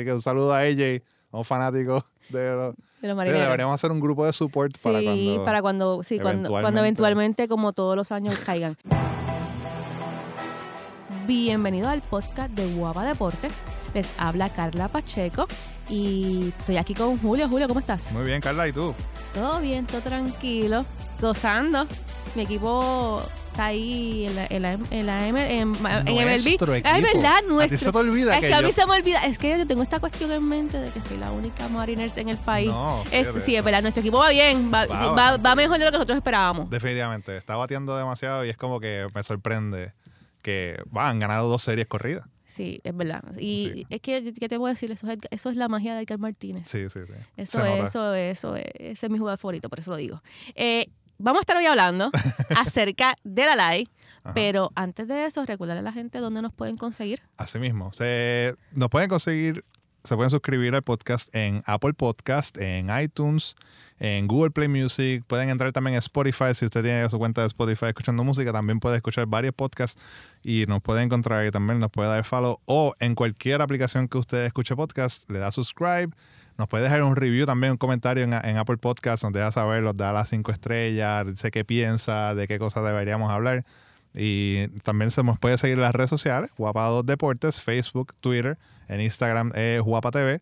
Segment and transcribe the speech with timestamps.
[0.00, 1.02] Así que un saludo a AJ,
[1.32, 3.44] un fanático de los, De los marineros.
[3.44, 5.44] deberíamos hacer un grupo de support Sí, para cuando.
[5.44, 6.80] para cuando, sí, cuando, cuando eventualmente-
[7.42, 8.76] eventualmente, como todos los años, caigan.
[11.34, 13.52] Bienvenido al podcast de Guapa Deportes.
[13.94, 15.46] Les habla Carla Pacheco
[15.88, 17.48] y estoy aquí con Julio.
[17.48, 18.10] Julio, ¿cómo estás?
[18.10, 18.92] Muy bien, Carla, ¿y tú?
[19.32, 20.84] Todo bien, todo tranquilo,
[21.20, 21.86] gozando.
[22.34, 23.22] Mi equipo
[23.52, 26.24] está ahí en la, en la, en la M- en, en MLB.
[26.24, 27.78] Nuestro es verdad, A ti nuestro.
[27.78, 29.24] se te olvida es que que, a mí yo- se me olvida.
[29.24, 32.28] Es que yo tengo esta cuestión en mente de que soy la única Mariners en
[32.30, 32.70] el país.
[32.72, 35.84] No, Es- sí, es verdad, nuestro equipo va bien, va, Va va- va mejor de
[35.84, 36.68] lo que nosotros esperábamos.
[36.68, 39.92] Definitivamente, está bateando demasiado y es como que me sorprende
[40.42, 42.26] que va, han ganado dos series corridas.
[42.44, 43.22] Sí, es verdad.
[43.38, 43.86] Y Sí.
[43.90, 44.90] es que, ¿qué te puedo decir?
[44.90, 46.66] Eso es, eso es la magia de Edgar Martínez.
[46.68, 47.12] Sí, sí, sí.
[47.36, 48.64] Eso es, eso es, eso es.
[48.74, 50.20] Ese es mi jugador favorito, por eso lo digo.
[50.56, 52.10] Eh, vamos a estar hoy hablando
[52.58, 53.88] acerca de la live,
[54.24, 54.34] Ajá.
[54.34, 57.22] pero antes de eso, recordarle a la gente dónde nos pueden conseguir.
[57.36, 57.92] Así mismo.
[57.92, 59.64] Se, nos pueden conseguir,
[60.02, 63.54] se pueden suscribir al podcast en Apple Podcast, en iTunes,
[64.00, 65.22] en Google Play Music.
[65.26, 66.54] Pueden entrar también en Spotify.
[66.54, 70.00] Si usted tiene su cuenta de Spotify escuchando música, también puede escuchar varios podcasts
[70.42, 72.58] y nos puede encontrar y también nos puede dar follow.
[72.64, 76.08] O en cualquier aplicación que usted escuche podcast, le da subscribe.
[76.58, 79.82] Nos puede dejar un review también, un comentario en, en Apple Podcast, nos deja saber,
[79.82, 83.64] nos da las cinco estrellas, dice qué piensa, de qué cosas deberíamos hablar.
[84.14, 89.00] Y también se nos puede seguir las redes sociales, Guapa 2 Deportes, Facebook, Twitter, en
[89.00, 90.40] Instagram es Guapa TV.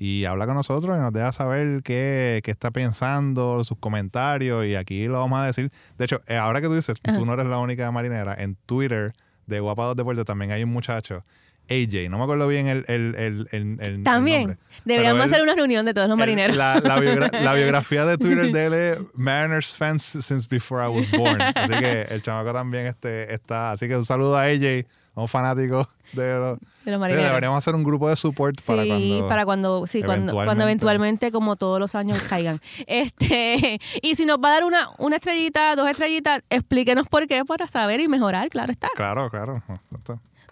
[0.00, 4.64] Y habla con nosotros y nos deja saber qué, qué está pensando, sus comentarios.
[4.64, 5.72] Y aquí lo vamos a decir.
[5.98, 7.18] De hecho, eh, ahora que tú dices, Ajá.
[7.18, 9.12] tú no eres la única marinera, en Twitter
[9.46, 11.24] de Guapa 2 Deportes también hay un muchacho,
[11.70, 14.58] AJ, no me acuerdo bien el, el, el, el- También nombre.
[14.84, 16.56] deberíamos hacer una reunión de todos los marineros.
[16.56, 20.88] La, la biogra- la biografía de Twitter de él es Mariners fans since before I
[20.88, 21.40] was born.
[21.42, 23.72] Así que el chamaco también este, está.
[23.72, 24.86] Así que un saludo a AJ,
[25.20, 26.58] a un fanático de los.
[26.58, 27.26] de los Sí, marineros.
[27.28, 29.28] deberíamos hacer un grupo de support para sí, cuando.
[29.28, 32.60] para cuando, sí, cuando, cuando eventualmente- eventualmente, como todos los años, caigan.
[32.86, 37.44] Este, y si nos va a dar una, una estrellita, dos estrellitas, explíquenos por qué,
[37.44, 38.88] para saber y mejorar, claro está.
[38.96, 39.62] Claro, claro.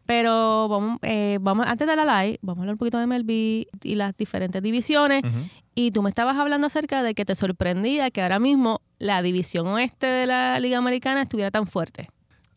[0.04, 3.66] Pero vamos, eh, vamos, antes de la live, vamos a hablar un poquito de MLB
[3.82, 5.22] y las diferentes divisiones.
[5.74, 9.66] Y tú me estabas hablando acerca de que te sorprendía que ahora mismo la división
[9.66, 12.08] oeste de la Liga Americana estuviera tan fuerte.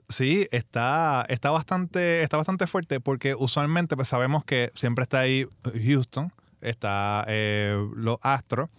[0.09, 5.47] Sí, está, está, bastante, está bastante fuerte porque usualmente pues, sabemos que siempre está ahí
[5.85, 8.69] Houston, está eh, los Astros,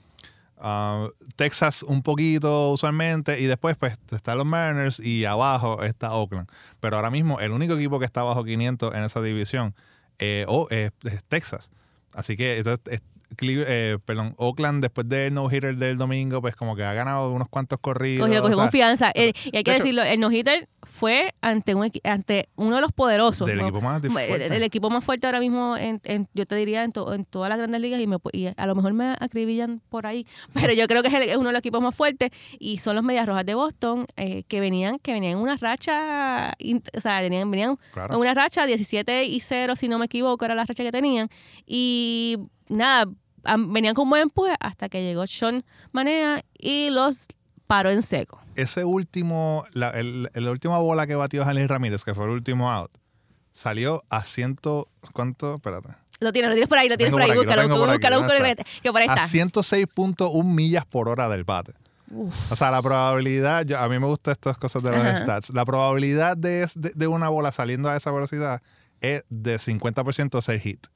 [0.59, 6.49] ah, Texas un poquito usualmente y después pues están los Mariners y abajo está Oakland.
[6.81, 9.75] Pero ahora mismo el único equipo que está bajo 500 en esa división
[10.19, 10.91] eh, es,
[11.29, 11.71] Texas.
[12.13, 13.03] Así que entonces, es-
[13.37, 17.49] Cle- eh, perdón, Oakland después del no-hitter del domingo pues como que ha ganado unos
[17.49, 18.27] cuantos corridos.
[18.27, 19.13] Cogió, cogió o sea, confianza.
[19.15, 22.83] Eh, y hay que de hecho- decirlo, el no-hitter fue ante, un, ante uno de
[22.83, 23.47] los poderosos.
[23.47, 23.63] del ¿no?
[23.69, 24.47] equipo más fuerte.
[24.55, 27.49] el equipo más fuerte ahora mismo, en, en- yo te diría, en, to- en todas
[27.49, 30.87] las grandes ligas, y, me, y a lo mejor me acribillan por ahí, pero yo
[30.89, 33.27] creo que es, el- es uno de los equipos más fuertes, y son los Medias
[33.27, 36.53] Rojas de Boston, eh, que venían que venían en una racha,
[36.97, 38.15] o sea, venían, venían Claro.
[38.15, 41.29] en una racha 17 y 0, si no me equivoco, era la racha que tenían,
[41.67, 42.37] y
[42.71, 43.05] nada,
[43.69, 47.27] venían con buen empuje hasta que llegó Sean Manea y los
[47.67, 48.41] paró en seco.
[48.57, 52.91] ese último, la, el- última bola que batió Jalín Ramírez, que fue el último out,
[53.53, 55.57] salió a ciento, ¿cuánto?
[55.57, 55.89] Espérate.
[56.21, 58.45] Lo tienes, lo tienes por ahí, lo tienes por ahí, aquí, búscalo, búscalo, ¿dónde búscalo,
[58.47, 58.65] está?
[58.83, 59.27] que por ahí A está.
[59.27, 61.73] 106.1 millas por hora del bate.
[62.11, 62.53] Uf.
[62.53, 65.17] O sea, la probabilidad, yo- a mí me gustan estas cosas de los Ajá.
[65.19, 68.61] stats, la probabilidad de, de una bola saliendo a esa velocidad
[69.01, 70.87] es de 50% ser hit.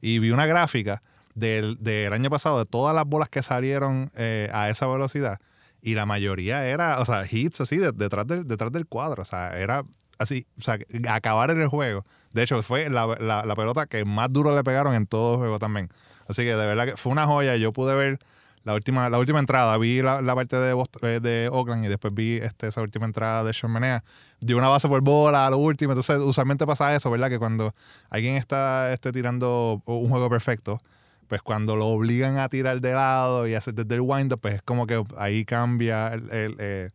[0.00, 1.02] Y vi una gráfica
[1.34, 5.38] del, del año pasado de todas las bolas que salieron eh, a esa velocidad
[5.80, 9.22] y la mayoría era, o sea, hits así de- detrás, del, detrás del cuadro.
[9.22, 9.84] O sea, era
[10.18, 10.78] así, o sea,
[11.08, 12.04] acabar en el juego.
[12.32, 15.38] De hecho, fue la, la- la pelota que más duro le pegaron en todo el
[15.40, 15.90] juego también.
[16.28, 17.56] Así que de verdad que fue una joya.
[17.56, 18.18] Yo pude ver
[18.62, 22.14] la última, la última entrada, vi la, la parte de, eh, de Oakland y después
[22.14, 24.04] vi este, esa última entrada de Sean Manea.
[24.38, 25.92] Dio una base por bola a lo último.
[25.92, 27.28] Entonces, usualmente pasa eso, ¿verdad?
[27.28, 27.74] Que cuando
[28.08, 30.80] alguien está este, tirando un juego perfecto,
[31.28, 34.62] pues cuando lo obligan a tirar de lado y hacer desde el wind-up, pues es
[34.62, 36.90] como que ahí cambia el, el, eh,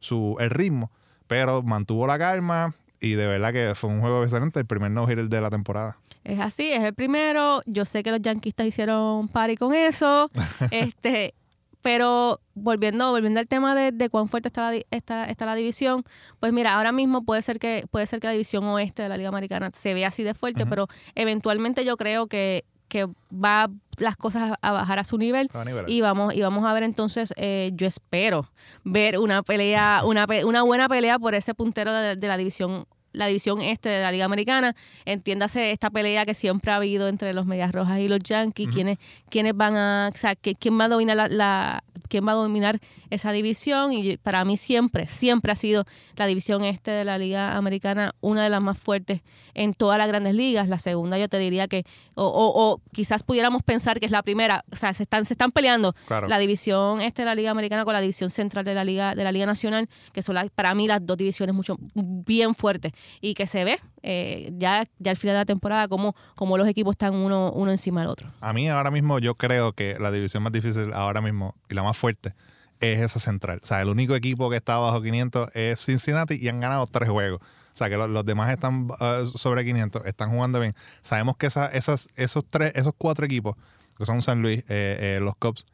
[0.00, 0.90] su, el ritmo.
[1.26, 5.28] Pero mantuvo la calma y de verdad que fue un juego excelente, el primer no-hitter
[5.28, 5.96] de la temporada.
[6.24, 7.60] Es así, es el primero.
[7.66, 10.30] Yo sé que los yanquistas hicieron party con eso.
[10.70, 11.34] este,
[11.82, 16.04] pero volviendo, volviendo al tema de, de cuán fuerte está la, está, está la división,
[16.38, 19.16] pues mira, ahora mismo puede ser que, puede ser que la división oeste de la
[19.16, 24.16] Liga Americana se vea así de fuerte, pero eventualmente yo creo que, que va las
[24.18, 25.48] cosas a bajar a su nivel.
[25.54, 25.64] A.
[25.86, 28.50] Y vamos, y vamos a ver entonces, eh, yo espero
[28.84, 33.26] ver una pelea, una, una buena pelea por ese puntero de, de la división la
[33.26, 34.74] división este de la Liga Americana,
[35.04, 38.98] entiéndase esta pelea que siempre ha habido entre los Medias Rojas y los Yankees, quienes,
[39.28, 42.78] quienes van a, o sea, quién va a dominar la, quién va a dominar
[43.10, 43.92] esa división.
[43.92, 45.84] Y para mí siempre, siempre ha sido
[46.16, 49.22] la división este de la Liga Americana una de las más fuertes
[49.54, 50.68] en todas las grandes ligas.
[50.68, 54.64] La segunda yo te diría que, o, o, quizás pudiéramos pensar que es la primera,
[54.72, 55.94] o sea, se están, se están peleando
[56.28, 59.24] la división este de la Liga Americana con la división central de la Liga, de
[59.24, 63.46] la Liga Nacional, que son para mí las dos divisiones mucho bien fuertes y que
[63.46, 67.14] se ve eh, ya, ya al final de la temporada como, como los equipos están
[67.14, 68.28] uno, uno encima del otro.
[68.40, 71.82] A mí ahora mismo yo creo que la división más difícil ahora mismo y la
[71.82, 72.34] más fuerte
[72.80, 73.60] es esa central.
[73.62, 77.08] O sea, el único equipo que está bajo 500 es Cincinnati y han ganado tres
[77.08, 77.40] juegos.
[77.40, 80.74] O sea, que los, demás están uh, sobre 500, están jugando bien.
[81.00, 83.56] Sabemos que esas, esos, tres, esos cuatro equipos,
[83.96, 85.64] que son San Luis, eh, eh, los Cubs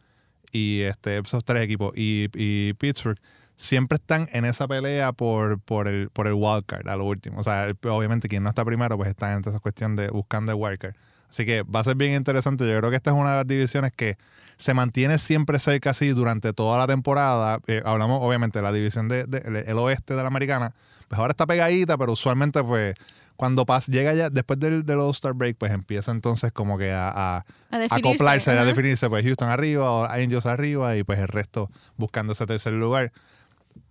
[0.52, 3.18] y este, esos tres equipos y, y, Pittsburgh,
[3.58, 7.40] siempre están en esa pelea por, por, el, por el wildcard a lo último.
[7.40, 10.58] O sea, obviamente quien no está primero, pues está en esa cuestión de buscando el
[10.58, 10.94] wildcard.
[11.28, 12.66] Así que va a ser bien interesante.
[12.66, 14.16] Yo creo que esta es una de las divisiones que
[14.56, 17.58] se mantiene siempre cerca así durante toda la temporada.
[17.66, 20.72] Eh, hablamos obviamente de la división del de, el oeste de la americana.
[21.08, 22.94] Pues ahora está pegadita, pero usualmente pues
[23.36, 27.08] cuando pasa, llega ya después del, del All-Star Break, pues empieza entonces como que a,
[27.08, 27.44] a, a
[27.90, 32.46] acoplarse, a definirse, pues Houston arriba o Angels arriba y pues el resto buscando ese
[32.46, 33.12] tercer lugar.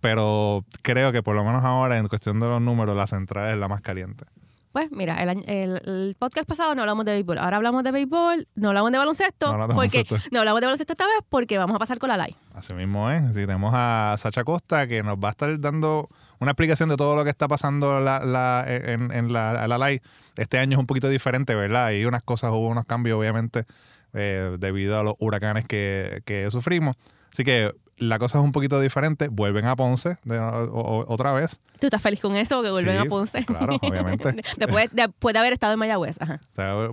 [0.00, 3.56] Pero creo que por lo menos ahora en cuestión de los números, la central es
[3.58, 4.24] la más caliente.
[4.72, 8.68] Pues mira, el, el, podcast pasado no hablamos de béisbol, ahora hablamos de béisbol, no
[8.68, 10.30] hablamos de baloncesto, no hablamos de porque baloncesto.
[10.30, 12.36] no hablamos de baloncesto esta vez porque vamos a pasar con la live.
[12.54, 16.08] Así mismo es, tenemos a Sacha Costa que nos va a estar dando
[16.38, 20.02] una explicación de todo lo que está pasando la, la, en, en la, la live.
[20.36, 21.86] Este año es un poquito diferente, ¿verdad?
[21.86, 23.64] Hay unas cosas, hubo unos cambios obviamente
[24.12, 26.96] eh, debido a los huracanes que, que sufrimos.
[27.32, 29.28] Así que la cosa es un poquito diferente.
[29.28, 30.16] Vuelven a Ponce
[31.06, 31.60] otra vez.
[31.80, 33.44] ¿Tú estás feliz con eso, que vuelven a Ponce?
[33.44, 34.34] Claro, obviamente.
[34.56, 36.18] después, de haber estado en Mayagüez.
[36.20, 36.40] Ajá.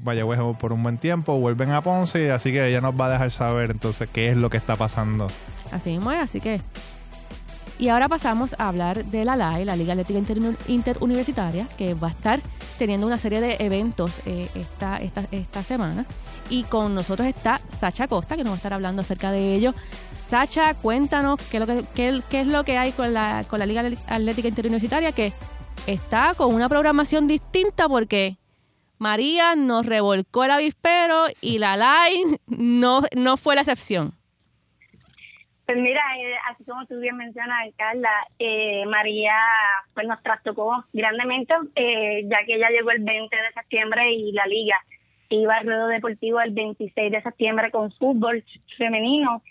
[0.02, 3.32] Mayagüez por un buen tiempo, vuelven a Ponce, así que ella nos va a dejar
[3.32, 5.28] saber entonces qué es lo que está pasando.
[5.72, 6.62] Así mismo es, así que
[7.78, 10.20] y ahora pasamos a hablar de la LAI, la Liga Atlética
[10.68, 12.42] Interuniversitaria, que va a estar
[12.78, 16.06] teniendo una serie de eventos eh, esta, esta, esta semana.
[16.50, 19.74] Y con nosotros está Sacha Costa, que nos va a estar hablando acerca de ello.
[20.14, 21.86] Sacha, cuéntanos qué es lo que,
[22.30, 25.34] qué, es lo que hay con la, con la Liga Atlética Interuniversitaria, que
[25.86, 28.38] está con una programación distinta porque
[28.98, 34.14] María nos revolcó el avispero y la LAI no, no fue la excepción.
[35.66, 39.36] Pues mira, eh, así como tú bien mencionas, Carla, eh, María
[39.96, 44.46] pues nos trastocó grandemente, eh, ya que ella llegó el 20 de septiembre y la
[44.46, 44.78] liga
[45.30, 48.44] iba al ruedo deportivo el 26 de septiembre con fútbol
[48.78, 49.42] femenino,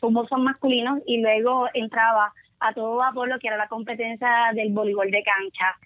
[0.00, 4.72] fútbol son masculinos y luego entraba a todo vapor lo que era la competencia del
[4.72, 5.76] voleibol de cancha.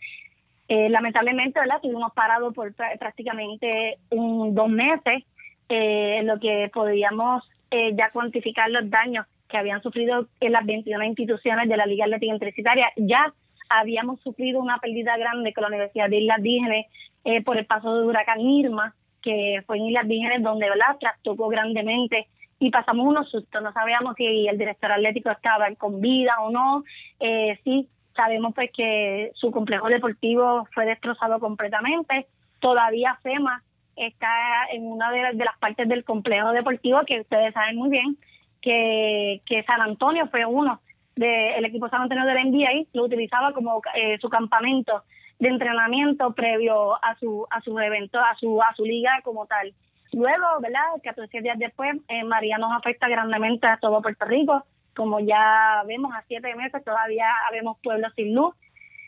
[0.68, 1.76] lamentablemente, ¿verdad?
[1.76, 5.24] Estuvimos parados por prácticamente un, dos meses,
[5.70, 11.04] en lo que podíamos eh, ya cuantificar los daños que habían sufrido en las 21
[11.04, 12.92] instituciones de la Liga Atlética Universitaria.
[12.96, 13.32] Ya
[13.68, 16.86] habíamos sufrido una pérdida grande con la Universidad de Islas Vírgenes
[17.24, 20.96] eh, por el paso de huracán Irma, que fue en Islas Vírgenes donde ¿verdad?
[20.98, 22.28] trastocó grandemente
[22.58, 23.62] y pasamos unos sustos.
[23.62, 26.84] No sabíamos si el director atlético estaba con vida o no.
[27.18, 32.26] Eh, sí, sabemos pues que su complejo deportivo fue destrozado completamente.
[32.60, 33.62] Todavía FEMA
[34.06, 38.16] está en una de, las partes del complejo deportivo que ustedes saben muy bien
[38.62, 40.80] que, San Antonio fue uno
[41.16, 45.02] del equipo San Antonio del NBA lo utilizaba como eh, su campamento
[45.38, 49.72] de entrenamiento previo a su a su evento a su a su liga como tal.
[50.12, 54.64] Luego verdad 14 días después eh, María nos afecta grandemente a todo Puerto Rico.
[54.94, 58.54] Como ya vemos a siete meses todavía habemos pueblos sin luz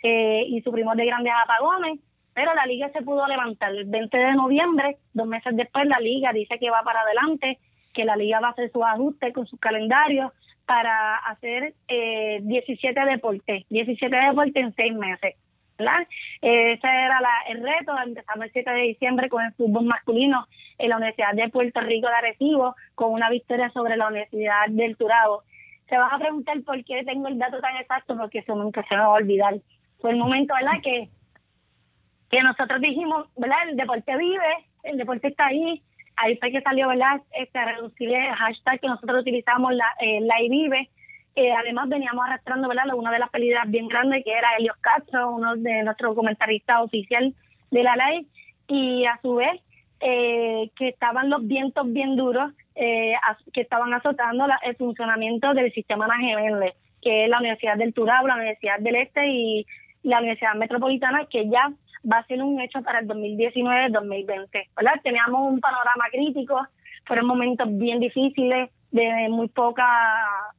[0.03, 1.99] eh, y sufrimos de grandes apagones
[2.35, 6.33] pero la liga se pudo levantar el 20 de noviembre, dos meses después la liga
[6.33, 7.59] dice que va para adelante,
[7.93, 10.33] que la liga va a hacer sus ajustes con sus calendarios
[10.67, 15.37] para hacer eh, 17 deportes, 17 deportes en seis meses.
[15.79, 16.07] ¿verdad?
[16.41, 20.47] ese era la, el reto, empezamos el 7 de diciembre con el fútbol masculino
[20.79, 24.97] en la Universidad de Puerto Rico de Arecibo, con una victoria sobre la Universidad del
[24.97, 25.43] Turabo.
[25.89, 28.95] Se van a preguntar por qué tengo el dato tan exacto, porque eso nunca se
[28.95, 29.55] me va a olvidar.
[30.01, 31.09] Fue el momento, ¿verdad?, que
[32.33, 33.69] que nosotros dijimos, ¿verdad?
[33.69, 35.83] El deporte vive, el deporte está ahí.
[36.17, 37.21] Ahí fue que salió, ¿verdad?
[37.33, 40.89] Este, reducir el hashtag que nosotros utilizamos, la, eh, la vive.
[41.37, 42.95] Eh, además veníamos arrastrando, ¿verdad?
[42.95, 47.35] Una de las pérdidas bien grandes que era Helios Castro, uno de nuestros comentaristas oficial
[47.71, 48.27] de la ley.
[48.67, 49.61] Y a su vez,
[50.01, 53.13] eh, que estaban los vientos bien duros eh,
[53.53, 56.73] que estaban azotando el funcionamiento del sistema nacional,
[57.03, 59.67] que es la Universidad del Turabo, la Universidad del Este y
[60.03, 61.71] la Universidad Metropolitana, que ya
[62.11, 64.69] va a ser un hecho para el 2019-2020.
[64.77, 65.01] ¿verdad?
[65.03, 66.61] Teníamos un panorama crítico,
[67.05, 69.87] fueron momentos bien difíciles, de muy poca,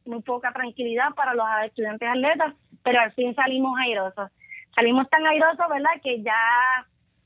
[0.05, 4.31] muy poca tranquilidad para los estudiantes atletas, pero al fin salimos airosos.
[4.75, 6.33] Salimos tan airosos, ¿verdad?, que ya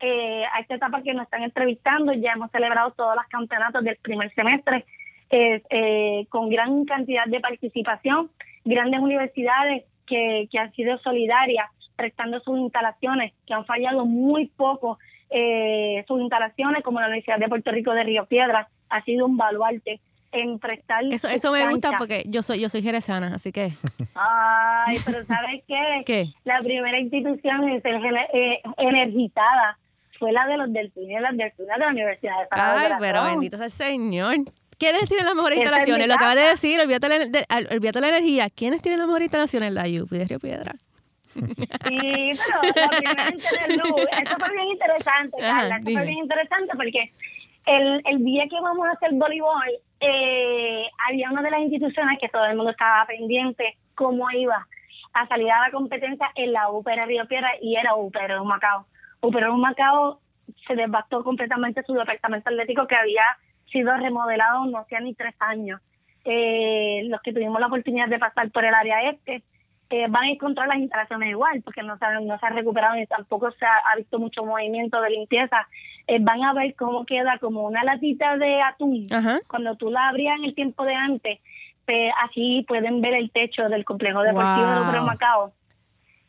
[0.01, 3.95] eh, a esta etapa que nos están entrevistando, ya hemos celebrado todos los campeonatos del
[3.97, 4.85] primer semestre
[5.29, 8.29] eh, con gran cantidad de participación,
[8.65, 14.99] grandes universidades que, que han sido solidarias prestando sus instalaciones, que han fallado muy poco
[15.29, 19.35] eh, sus instalaciones, como la Universidad de Puerto Rico de Río Piedras, ha sido un
[19.35, 19.99] baluarte
[20.31, 21.03] en prestar.
[21.11, 23.71] Eso, eso me gusta porque yo soy yo soy jerezana, así que.
[24.15, 25.81] Ay, pero ¿sabes qué?
[26.05, 26.27] ¿Qué?
[26.45, 27.95] La primera institución en ser
[28.33, 29.77] eh, energizada
[30.19, 33.57] fue la de los delfines, las delfines de la Universidad de San Ay, pero bendito
[33.57, 34.35] sea el Señor.
[34.77, 36.07] ¿Quiénes tienen las mejores instalaciones?
[36.07, 38.47] Lo acabas de decir, olvídate la, de, olvídate la energía.
[38.49, 39.73] ¿Quiénes tienen las mejores instalaciones?
[39.73, 40.75] La UPI de Río Piedra.
[41.37, 45.77] Sí, pero la primera eso fue bien interesante, Carla.
[45.77, 47.11] eso fue bien interesante porque
[47.65, 52.29] el, el día que vamos a hacer voleibol, eh, había una de las instituciones que
[52.29, 54.67] todo el mundo estaba pendiente cómo iba
[55.13, 58.85] a salir a la competencia en la UPR Río Piedra y era UPR Macao.
[59.21, 60.19] UPR Macao
[60.67, 63.23] se devastó completamente su departamento atlético que había
[63.71, 65.81] sido remodelado no hacía ni tres años.
[66.23, 69.43] Eh, los que tuvimos la oportunidad de pasar por el área este,
[69.89, 73.05] eh, van a encontrar las instalaciones igual, porque no se, no se ha recuperado ni
[73.05, 75.67] tampoco se ha, visto mucho movimiento de limpieza.
[76.07, 79.07] Eh, van a ver cómo queda como una latita de atún.
[79.47, 81.39] Cuando tú la abrías en el tiempo de antes,
[81.85, 85.53] pues, así pueden ver el techo del complejo deportivo de de Macao.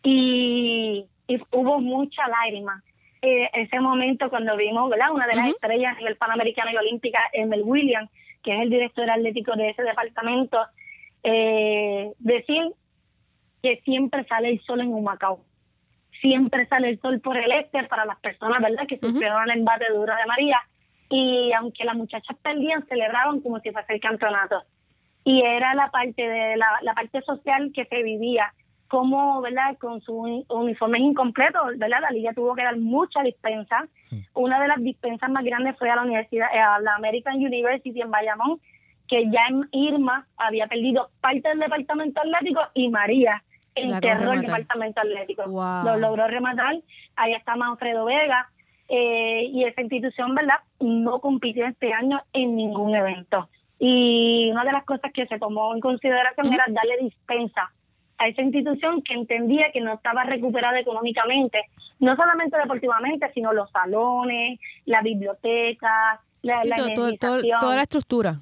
[0.05, 2.83] Y, y hubo mucha lágrima.
[3.21, 5.11] Eh, ese momento cuando vimos ¿verdad?
[5.11, 8.09] una de las estrellas en el Panamericano y Olímpica, Emel Williams,
[8.45, 10.59] que es el director atlético de ese departamento,
[11.25, 12.73] eh, decir
[13.69, 15.41] que siempre sale el sol en Humacao.
[16.23, 20.17] Siempre sale el sol por el este para las personas, ¿verdad?, que sufrieron la embatedura
[20.17, 20.59] de María.
[21.11, 24.63] Y aunque las muchachas perdían, celebraban como si fuese el campeonato.
[25.23, 28.55] Y era la parte de la, la parte social que se vivía
[28.89, 29.77] como, ¿verdad?
[29.79, 32.01] Con su uniforme incompleto, ¿verdad?
[32.01, 33.87] La liga tuvo que dar mucha dispensa.
[34.33, 38.01] Una de las dispensas más grandes fue a la universidad, eh, a la American University
[38.01, 38.61] en Bayamón,
[39.09, 43.43] que ya en Irma había perdido parte del departamento atlético y María
[43.81, 45.45] enterró el departamento atlético.
[45.47, 46.77] Lo logró rematar.
[47.17, 48.51] Ahí está Manfredo Vega.
[48.89, 50.61] Eh, y esa institución, ¿verdad?
[50.81, 53.49] No compitió este año en ningún evento.
[53.79, 57.71] Y una de las cosas que se tomó en consideración era darle dispensa
[58.19, 61.59] a esa institución que entendía que no estaba recuperada económicamente,
[62.01, 66.63] no solamente deportivamente, sino los salones, la biblioteca, la,
[67.61, 68.41] toda la estructura.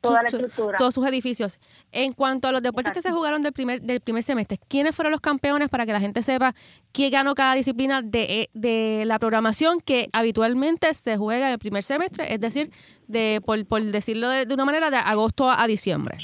[0.00, 0.78] Toda, la estructura.
[0.78, 1.60] todos sus edificios.
[1.92, 5.12] En cuanto a los deportes que se jugaron del primer, del primer semestre, ¿quiénes fueron
[5.12, 6.54] los campeones para que la gente sepa
[6.92, 11.82] quién ganó cada disciplina de, de la programación que habitualmente se juega en el primer
[11.82, 12.32] semestre?
[12.32, 12.70] Es decir,
[13.06, 16.18] de por, por decirlo de, una manera, de agosto a diciembre.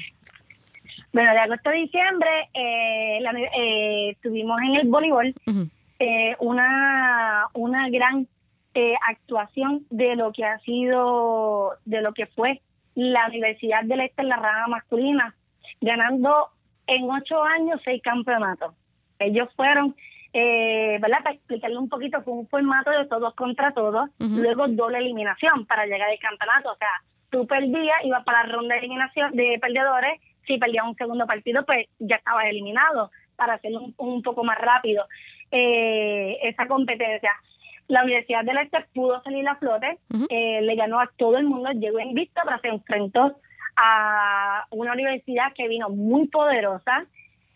[1.13, 3.19] Bueno, de agosto a diciembre eh,
[3.59, 5.35] eh, tuvimos en el voleibol
[5.99, 8.29] eh, una, una gran
[8.75, 12.61] eh, actuación de lo que ha sido, de lo que fue
[12.97, 15.35] la Universidad del Este en la rama masculina,
[15.81, 16.49] ganando
[16.87, 18.75] en ocho años seis campeonatos.
[19.19, 19.95] Ellos fueron,
[20.33, 21.23] eh, ¿verdad?
[21.23, 25.87] Para explicarle un poquito, fue un formato de todos contra todos, luego doble eliminación para
[25.87, 26.73] llegar al campeonato.
[26.73, 26.91] O sea,
[27.31, 31.65] tú perdías, ibas para la ronda de eliminación de perdedores si perdía un segundo partido,
[31.65, 35.07] pues ya estaba eliminado para hacerlo un, poco más rápido
[35.51, 37.33] eh, esa competencia.
[37.89, 41.71] La Universidad del Este pudo salir a flote, eh, le ganó a todo el mundo,
[41.71, 43.37] llegó en vista, pero se enfrentó
[43.77, 47.07] a una universidad que vino muy poderosa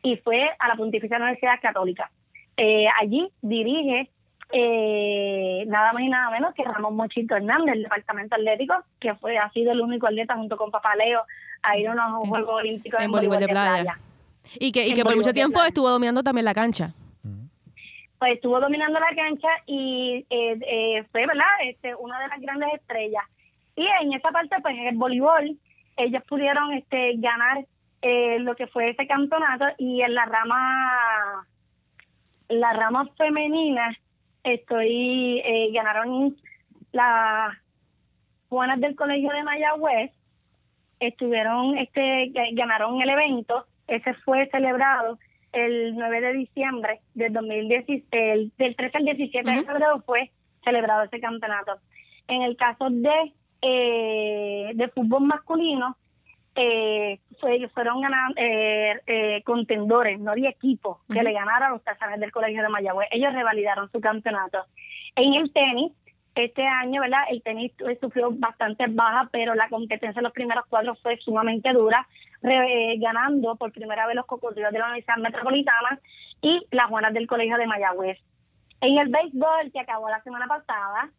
[0.03, 2.11] y fue a la Pontificia Universidad Católica.
[2.57, 4.11] Eh, allí dirige
[4.53, 9.39] eh, nada más y nada menos que Ramón Mochito Hernández, del Departamento Atlético, que fue
[9.39, 11.23] ha sido el único atleta junto con Papaleo
[11.63, 13.99] a ir a unos Juegos Olímpicos en, voleibol de, playa.
[14.59, 16.93] Y que, y que por mucho tiempo estuvo dominando también la cancha.
[18.21, 21.47] Pues estuvo dominando la cancha y eh, eh, fue, ¿verdad?
[21.65, 23.25] Este, una de las grandes estrellas.
[23.77, 25.57] Y en esa parte, pues en el voleibol,
[25.97, 27.65] ellos pudieron este, ganar
[28.03, 31.47] eh, lo que fue ese campeonato y en la rama,
[32.51, 33.97] la rama femenina,
[34.45, 36.37] estoy eh, ganaron
[36.93, 37.57] las
[38.51, 40.13] Juanas del Colegio de Mayagüez,
[40.99, 45.19] estuvieron, este, ganaron el evento, ese fue celebrado
[45.53, 50.31] el 9 de diciembre del 2016, el, del 13 al 17 de febrero fue
[50.65, 51.79] celebrado ese campeonato.
[52.29, 55.97] En el caso de, eh, de fútbol masculino,
[56.55, 61.85] eh, fue, fueron ganan, eh, eh, contendores, no había equipo que le ganara a los
[61.85, 63.09] Tarzanes del Colegio de Mayagüez.
[63.13, 64.59] Ellos revalidaron su campeonato.
[65.15, 65.93] En el tenis,
[66.35, 67.23] este año, ¿verdad?
[67.31, 72.07] El tenis sufrió bastante baja, pero la competencia en los primeros cuadros fue sumamente dura,
[72.43, 76.01] ganando por primera vez los cocodrilos de la Universidad Metropolitana
[76.43, 78.19] y las Juanas del Colegio de Mayagüez.
[78.81, 81.11] En el béisbol, que acabó la semana pasada,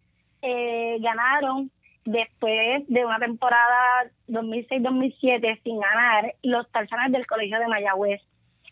[1.00, 1.70] ganaron
[2.06, 8.22] después de una temporada 2006-2007 sin ganar los Tarzanes del Colegio de Mayagüez.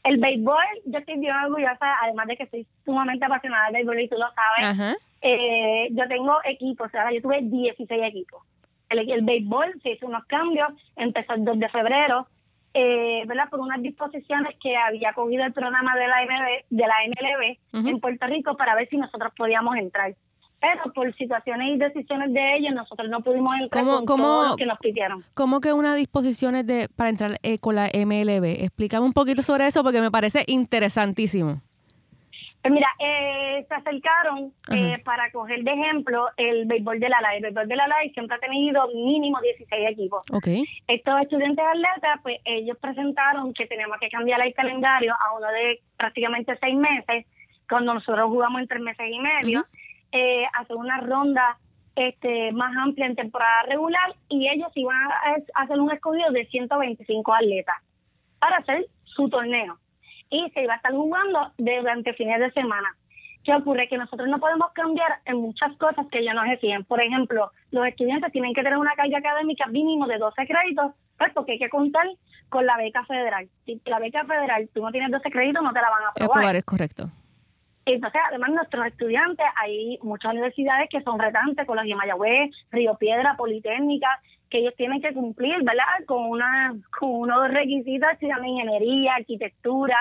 [0.04, 4.08] El béisbol, yo estoy bien orgullosa, además de que soy sumamente apasionada del béisbol y
[4.08, 4.98] tú lo sabes.
[5.22, 8.42] Eh, yo tengo equipos, o sea, yo tuve 16 equipos.
[8.90, 12.28] El, el béisbol se hizo unos cambios, empezó el 2 de febrero,
[12.74, 13.50] eh, ¿verdad?
[13.50, 18.00] Por unas disposiciones que había cogido el programa de la, MLB, de la MLB en
[18.00, 20.14] Puerto Rico para ver si nosotros podíamos entrar
[20.60, 24.66] pero por situaciones y decisiones de ellos nosotros no pudimos entrar con todo lo que
[24.66, 25.24] nos pidieron.
[25.34, 28.64] ¿Cómo que una disposición de para entrar eh, con la MLB?
[28.64, 31.62] Explícame un poquito sobre eso porque me parece interesantísimo.
[32.62, 37.38] Pues mira, eh, se acercaron eh, para coger de ejemplo el béisbol de la LAI.
[37.38, 40.24] El béisbol de la LAI siempre ha tenido mínimo 16 equipos.
[40.32, 40.66] Okay.
[40.88, 45.80] Estos estudiantes atletas, pues ellos presentaron que teníamos que cambiar el calendario a uno de
[45.98, 47.26] prácticamente seis meses,
[47.70, 49.66] cuando nosotros jugamos en tres meses y medio
[50.12, 51.58] eh, hacer una ronda
[51.96, 57.34] este, más amplia en temporada regular y ellos iban a hacer un escogido de 125
[57.34, 57.76] atletas
[58.40, 59.78] para hacer su torneo.
[60.30, 62.96] Y se iba a estar jugando durante fines de semana.
[63.44, 63.88] ¿Qué ocurre?
[63.88, 66.84] Que nosotros no podemos cambiar en muchas cosas que ellos nos decían.
[66.84, 71.32] Por ejemplo, los estudiantes tienen que tener una carga académica mínimo de 12 créditos, pues
[71.34, 72.06] porque hay que contar
[72.50, 73.48] con la beca federal.
[73.66, 76.38] Si la beca federal tú no tienes 12 créditos, no te la van a aprobar.
[76.38, 77.10] Aprobar es correcto.
[77.86, 83.36] Entonces, además, nuestros estudiantes, hay muchas universidades que son retantes, con de Mayagüez, Río Piedra,
[83.36, 84.08] Politécnica,
[84.50, 86.06] que ellos tienen que cumplir, ¿verdad?
[86.06, 89.98] Con una con unos requisitos que se llaman ingeniería, arquitectura,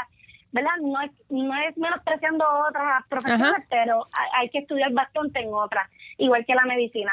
[0.53, 0.77] ¿verdad?
[0.81, 4.07] No es, no es menospreciando otras profesiones, pero
[4.39, 7.13] hay, que estudiar bastante en otras, igual que la medicina.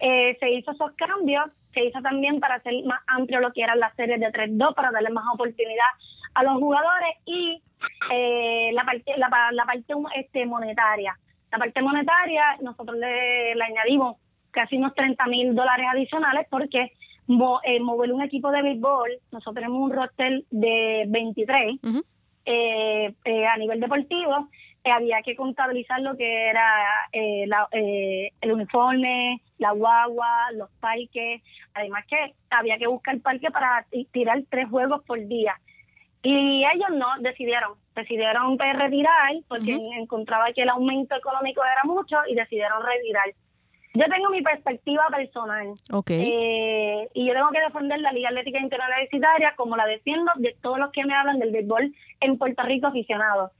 [0.00, 3.78] Eh, se hizo esos cambios, se hizo también para hacer más amplio lo que eran
[3.78, 5.86] las series de 3-2, para darle más oportunidad
[6.34, 7.62] a los jugadores y
[8.12, 11.16] eh, la parte la, la parte este monetaria.
[11.52, 14.16] La parte monetaria nosotros le, añadimos
[14.50, 16.92] casi unos 30 mil dólares adicionales porque
[17.62, 21.80] eh, mover un equipo de béisbol, nosotros tenemos un roster de 23
[22.44, 24.48] eh, eh, a nivel deportivo,
[24.84, 32.76] había que contabilizar lo que era el uniforme, la guagua, los parques, además que había
[32.76, 35.58] que buscar parque para tirar tres juegos por día.
[36.22, 42.34] Y ellos no decidieron, decidieron retirar porque encontraba que el aumento económico era mucho y
[42.34, 43.26] decidieron retirar.
[43.94, 45.68] Yo tengo mi perspectiva personal.
[46.08, 50.80] Eh, y yo tengo que defender la Liga Atlética Interuniversitaria como la defiendo de todos
[50.80, 53.52] los que me hablan del béisbol en Puerto Rico aficionados.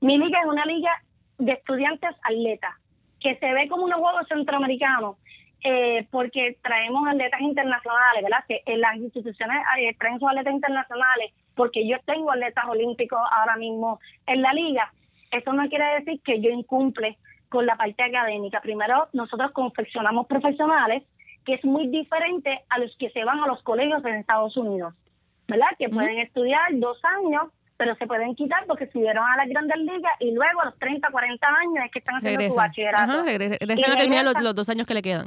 [0.00, 0.90] Mi liga es una liga
[1.38, 2.74] de estudiantes atletas,
[3.18, 5.16] que se ve como unos juegos centroamericanos,
[5.64, 8.44] eh, porque traemos atletas internacionales, ¿verdad?
[8.46, 13.56] Que en las instituciones eh, traen sus atletas internacionales porque yo tengo atletas olímpicos ahora
[13.56, 14.92] mismo en la liga,
[15.30, 17.18] eso no quiere decir que yo incumple
[17.50, 18.60] con la parte académica.
[18.60, 21.02] Primero, nosotros confeccionamos profesionales,
[21.44, 24.94] que es muy diferente a los que se van a los colegios en Estados Unidos,
[25.48, 25.66] ¿verdad?
[25.78, 30.12] Que pueden estudiar dos años, pero se pueden quitar porque estuvieron a las grandes ligas
[30.20, 33.12] y luego a los 30, 40 años es que están haciendo su bachillerato.
[33.12, 35.26] Ajá, regresan a terminar los, dos años que le quedan.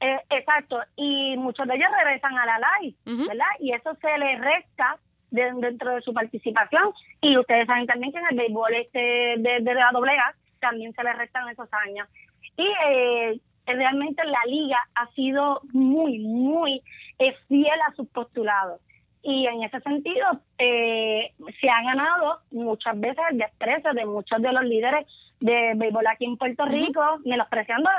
[0.00, 3.46] Eh, exacto, y muchos de ellos regresan a la LAI, ¿verdad?
[3.60, 4.98] Y eso se les resta
[5.30, 6.92] dentro de su participación.
[7.20, 8.98] Y ustedes saben también que en el béisbol este
[9.38, 12.08] de, de la AA también se le restan esos años.
[12.56, 16.82] Y eh, realmente la liga ha sido muy, muy
[17.18, 18.80] eh, fiel a sus postulados.
[19.22, 24.52] Y en ese sentido, eh, se ha ganado muchas veces el desprecio de muchos de
[24.52, 25.04] los líderes
[25.40, 27.90] de béisbol aquí en Puerto Rico, menospreciando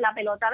[0.00, 0.48] la, pelota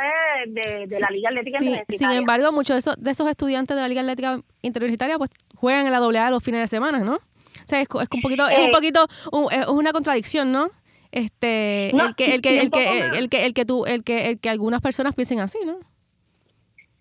[0.46, 4.00] de, la Liga Atlética Sin embargo, muchos de esos, de esos estudiantes de la Liga
[4.02, 7.14] Atlética Interuniversitaria pues juegan en la AA los fines de semana, ¿no?
[7.14, 9.06] O sea, es, un poquito, es un eh, poquito,
[9.50, 10.68] es una contradicción, ¿no?
[11.12, 14.40] Este, el que, el que, el que, el que, el que tú, el que, el
[14.40, 15.78] que algunas personas piensen así, ¿no?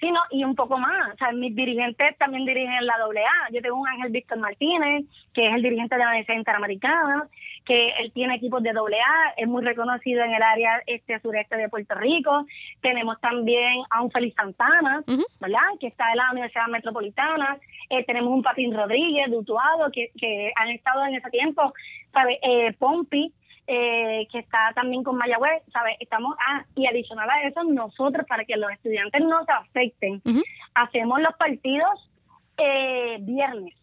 [0.01, 1.13] Sí, no, y un poco más.
[1.13, 3.53] O sea, mis dirigentes también dirigen la AA.
[3.53, 7.27] Yo tengo un Ángel Víctor Martínez, que es el dirigente de la Universidad Interamericana,
[7.65, 11.69] que él tiene equipos de AA, es muy reconocido en el área este sureste de
[11.69, 12.47] Puerto Rico.
[12.81, 15.03] Tenemos también a un Félix Santana,
[15.39, 15.69] ¿verdad?
[15.79, 17.59] Que está en la Universidad Metropolitana.
[17.91, 21.73] Eh, tenemos un Patín Rodríguez de Utuado, que, que han estado en ese tiempo,
[22.11, 22.39] ¿sabe?
[22.41, 23.31] Eh, Pompi,
[23.73, 25.95] eh, que está también con Mayagüez, ¿sabes?
[26.01, 30.21] Estamos, ah, y adicional a eso, nosotros, para que los estudiantes no se afecten,
[30.73, 32.09] hacemos los partidos
[32.57, 33.73] eh, viernes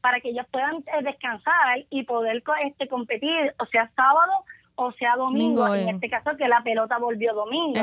[0.00, 4.32] para que ellos puedan eh, descansar y poder este competir, o sea, sábado
[4.74, 5.92] o sea domingo, Domingo, en eh.
[5.94, 7.80] este caso que la pelota volvió domingo.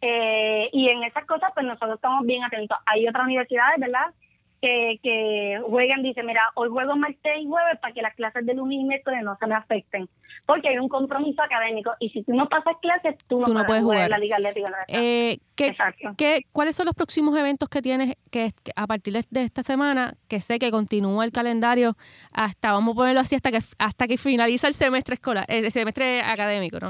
[0.00, 2.78] Eh, y en esas cosas, pues nosotros estamos bien atentos.
[2.86, 4.14] Hay otras universidades, ¿verdad?
[4.62, 8.54] Que, que juegan, dice, mira, hoy juego martes y jueves para que las clases de
[8.54, 10.08] lunes y miércoles no se me afecten.
[10.46, 11.92] Porque hay un compromiso académico.
[12.00, 14.10] Y si tú no pasas clases, tú no, Tú no puedes jugar jugar.
[14.10, 14.70] la Liga Atlética.
[14.88, 16.10] Eh, ¿qué, Exacto.
[16.16, 19.62] qué- ¿Cuáles son los próximos eventos que tienes que, que a partir de- de esta
[19.62, 20.14] semana?
[20.28, 21.96] Que sé que continúa el calendario
[22.32, 26.22] hasta, vamos a ponerlo así, hasta que hasta que finaliza el semestre escolar, el semestre
[26.22, 26.88] académico, ¿no?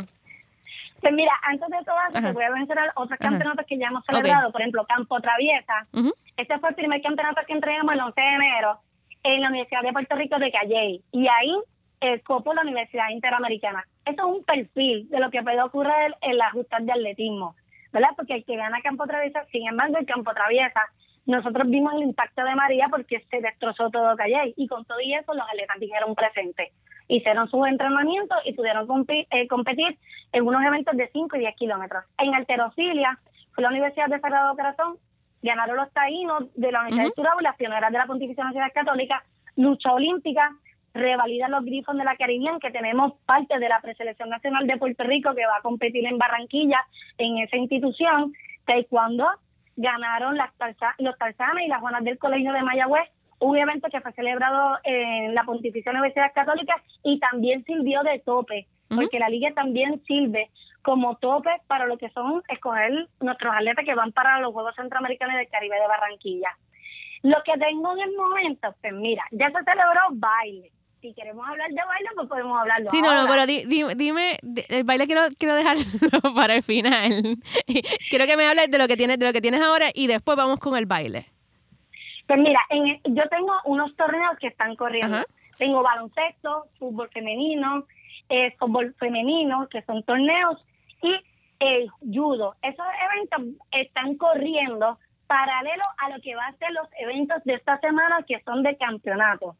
[1.00, 3.30] Pues mira, antes de todo eso, te voy a mencionar otros Ajá.
[3.30, 4.50] campeonatos que ya hemos celebrado.
[4.50, 5.86] Por ejemplo, Campo Traviesa.
[6.36, 8.80] Este fue el primer campeonato que entregamos el 11 de enero
[9.22, 11.02] en la Universidad de Puerto Rico de Calley.
[11.12, 11.54] Y ahí
[12.00, 13.84] el copo la Universidad Interamericana.
[14.04, 17.56] Eso es un perfil de lo que puede ocurrir en las justas de atletismo,
[17.92, 18.10] ¿verdad?
[18.16, 20.80] Porque el que gana Campo Traviesa, sin embargo, el Campo Traviesa,
[21.24, 24.54] nosotros vimos el impacto de María porque se destrozó todo Calley.
[24.56, 26.72] Y con todo y eso, los atletas dijeron presente.
[27.08, 29.98] Hicieron sus entrenamientos y pudieron compi- eh, competir
[30.32, 32.04] en unos eventos de 5 y 10 kilómetros.
[32.18, 33.18] En Alterocilia,
[33.54, 34.96] fue la Universidad de Sagrado Corazón,
[35.42, 37.10] ganaron los taínos de la Universidad Ujú.
[37.10, 39.22] de Turabo, las pioneras de la Pontificia Universidad Católica,
[39.56, 40.50] lucha olímpica,
[40.94, 45.04] revalidan los grifos de la Caribbean, que tenemos parte de la preselección nacional de Puerto
[45.04, 46.80] Rico que va a competir en Barranquilla
[47.18, 48.32] en esa institución,
[48.64, 49.26] taekwondo,
[49.76, 54.00] ganaron las tarza- los tarzanes y las Juanas del Colegio de Mayagüez, un evento que
[54.00, 59.50] fue celebrado en la Pontificia Universidad Católica y también sirvió de tope, porque la liga
[59.54, 60.50] también sirve
[60.82, 65.34] como tope para lo que son escoger nuestros atletas que van para los Juegos Centroamericanos
[65.34, 66.50] y del Caribe de Barranquilla.
[67.22, 70.70] Lo que tengo en el momento, pues mira, ya se celebró baile.
[71.00, 74.36] Si queremos hablar de baile, pues podemos hablarlo Sí, no, no, pero di- di- dime,
[74.42, 75.82] di- el baile quiero, quiero dejarlo
[76.34, 77.10] para el final.
[78.10, 80.36] quiero que me hables de lo que tienes, de lo que tienes ahora y después
[80.36, 81.26] vamos con el baile.
[82.26, 85.16] Pues mira, en el- yo tengo unos torneos que están corriendo.
[85.16, 85.24] Ajá.
[85.58, 87.86] Tengo baloncesto, fútbol femenino,
[88.28, 90.62] eh, fútbol femenino, que son torneos,
[91.02, 91.14] y
[91.60, 92.56] el judo.
[92.62, 97.78] Esos eventos están corriendo paralelo a lo que va a ser los eventos de esta
[97.78, 99.56] semana, que son de campeonato.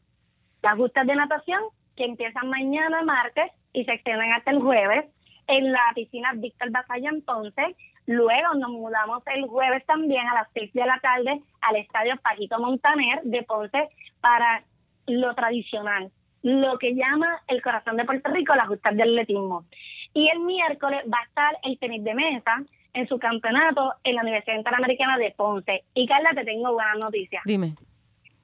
[0.61, 1.61] Las justas de natación,
[1.95, 5.05] que empiezan mañana martes y se extienden hasta el jueves,
[5.47, 7.75] en la piscina Víctor Basaya en Ponce.
[8.07, 12.57] Luego nos mudamos el jueves también a las 6 de la tarde al estadio Pajito
[12.57, 13.87] Montaner de Ponce
[14.21, 14.63] para
[15.07, 16.09] lo tradicional,
[16.41, 19.65] lo que llama el corazón de Puerto Rico, las justas de atletismo.
[20.13, 24.21] Y el miércoles va a estar el tenis de mesa en su campeonato en la
[24.21, 25.83] Universidad Interamericana de Ponce.
[25.93, 27.43] Y Carla, te tengo buenas noticias.
[27.45, 27.75] Dime.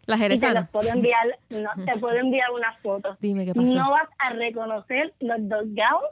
[0.06, 0.68] La Y te jerezana.
[0.72, 3.18] puedo enviar, no, te puedo enviar unas fotos.
[3.22, 3.78] Dime qué pasó.
[3.78, 6.04] No vas a reconocer los dos gauns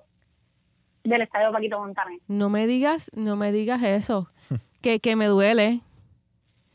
[1.03, 2.19] del estadio Paquito Montaner.
[2.27, 4.29] No me digas, no me digas eso.
[4.81, 5.81] que, que me duele.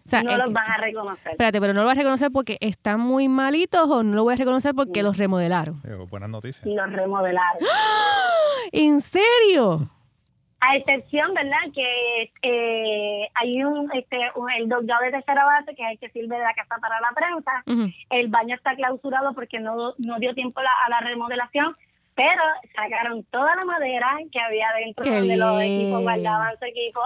[0.04, 1.32] O sea, no es los vas a reconocer.
[1.32, 4.34] espérate, pero no lo vas a reconocer porque están muy malitos o no lo voy
[4.34, 5.80] a reconocer porque los remodelaron.
[5.82, 6.64] Digo, buenas noticias.
[6.64, 7.58] Los remodelaron.
[8.72, 9.90] ¿En serio?
[10.60, 11.58] A excepción, ¿verdad?
[11.74, 16.08] Que eh, hay un, este, un- el doggado de tercera base, que es el que
[16.10, 17.92] sirve de la casa para la prensa.
[18.10, 21.76] El baño está clausurado porque no, no dio tiempo la- a la remodelación,
[22.16, 22.42] pero
[22.74, 27.00] sacaron toda la madera que había dentro Qué donde los equipos guardaban su equipo.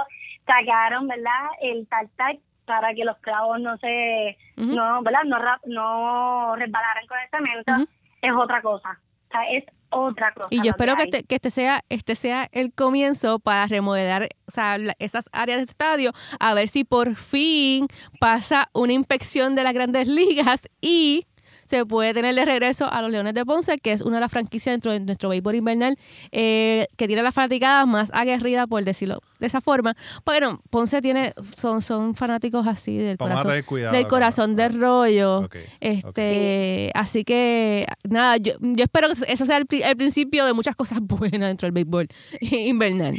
[0.47, 1.49] Sacaron, ¿verdad?
[1.61, 5.21] El tartac para que los clavos no se, no, ¿verdad?
[5.27, 7.91] No, no resbalaran con el cemento.
[8.23, 9.01] Es otra cosa.
[9.29, 10.49] O sea, es otra cosa.
[10.51, 14.51] Y yo espero que, este, que este sea este sea el comienzo para remodelar o
[14.51, 17.87] sea, la- esas áreas de estadio, a ver si por fin
[18.21, 21.27] pasa una inspección de las grandes ligas y
[21.71, 24.31] se puede tener de regreso a los Leones de Ponce, que es una de las
[24.33, 25.97] franquicias dentro de nuestro béisbol invernal
[26.33, 29.95] eh, que tiene la fanaticada más aguerrida, por decirlo de esa forma.
[30.27, 35.39] Bueno, Ponce tiene, son, son fanáticos así del Vamos corazón, cuidado del corazón del rollo.
[35.43, 40.53] Ok, Este, así que nada, yo, yo espero que eso sea el, el principio de
[40.53, 42.09] muchas cosas buenas dentro del béisbol
[42.41, 43.17] invernal.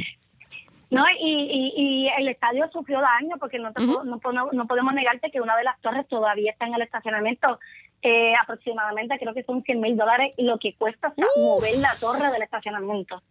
[0.90, 4.92] No, y, y, y el estadio sufrió daño porque no, te no, podemos- no podemos
[4.92, 7.58] negarte que una de las torres todavía está en el estacionamiento.
[8.04, 12.42] Eh, aproximadamente creo que son 100 mil dólares lo que cuesta mover la torre del
[12.42, 13.22] estacionamiento.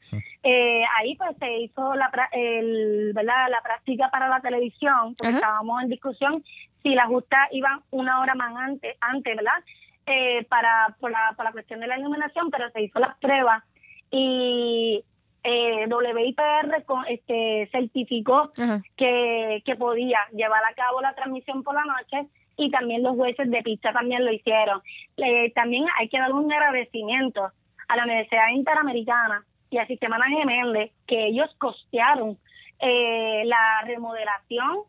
[0.44, 3.50] Eh, ahí pues se hizo la, el, ¿verdad?
[3.50, 6.44] la práctica para la televisión, porque estábamos en discusión
[6.84, 9.62] si la justa iban una hora más antes, antes ¿verdad?
[10.06, 13.64] Eh, para por la, por la cuestión de la iluminación, pero se hizo las pruebas
[14.10, 15.04] y
[15.44, 18.52] eh, WIPR con- este, certificó
[18.96, 22.28] que, que podía llevar a cabo la transmisión por la noche
[22.62, 24.82] y también los jueces de pista también lo hicieron.
[25.18, 27.52] Eh, también hay que dar un agradecimiento
[27.88, 32.38] a la Universidad Interamericana y al Sistema Ana Geméndez que ellos costearon
[32.80, 34.80] eh, la remodelación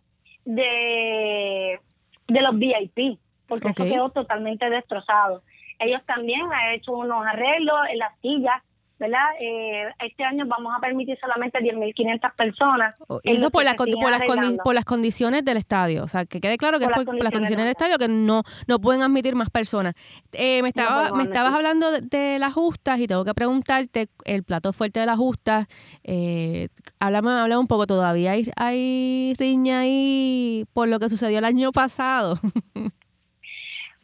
[0.44, 1.80] de,
[2.28, 5.42] de los VIP, porque eso quedó totalmente destrozado.
[5.78, 8.62] Ellos también han hecho unos arreglos en las sillas
[9.02, 9.18] ¿verdad?
[9.40, 12.94] Eh, este año vamos a permitir solamente 10.500 personas.
[13.08, 14.22] Oh, eso por, la, por, las
[14.62, 17.64] por las condiciones del estadio, o sea, que quede claro que es por, las condiciones
[17.64, 19.94] del estadio que no no pueden admitir más personas.
[20.32, 24.72] Eh, me estaba me estabas hablando de, las justas y tengo que preguntarte el plato
[24.72, 25.66] fuerte de las justas.
[26.04, 26.68] Eh,
[27.00, 32.38] háblame, un poco, todavía hay, hay riña ahí por lo que sucedió el año pasado.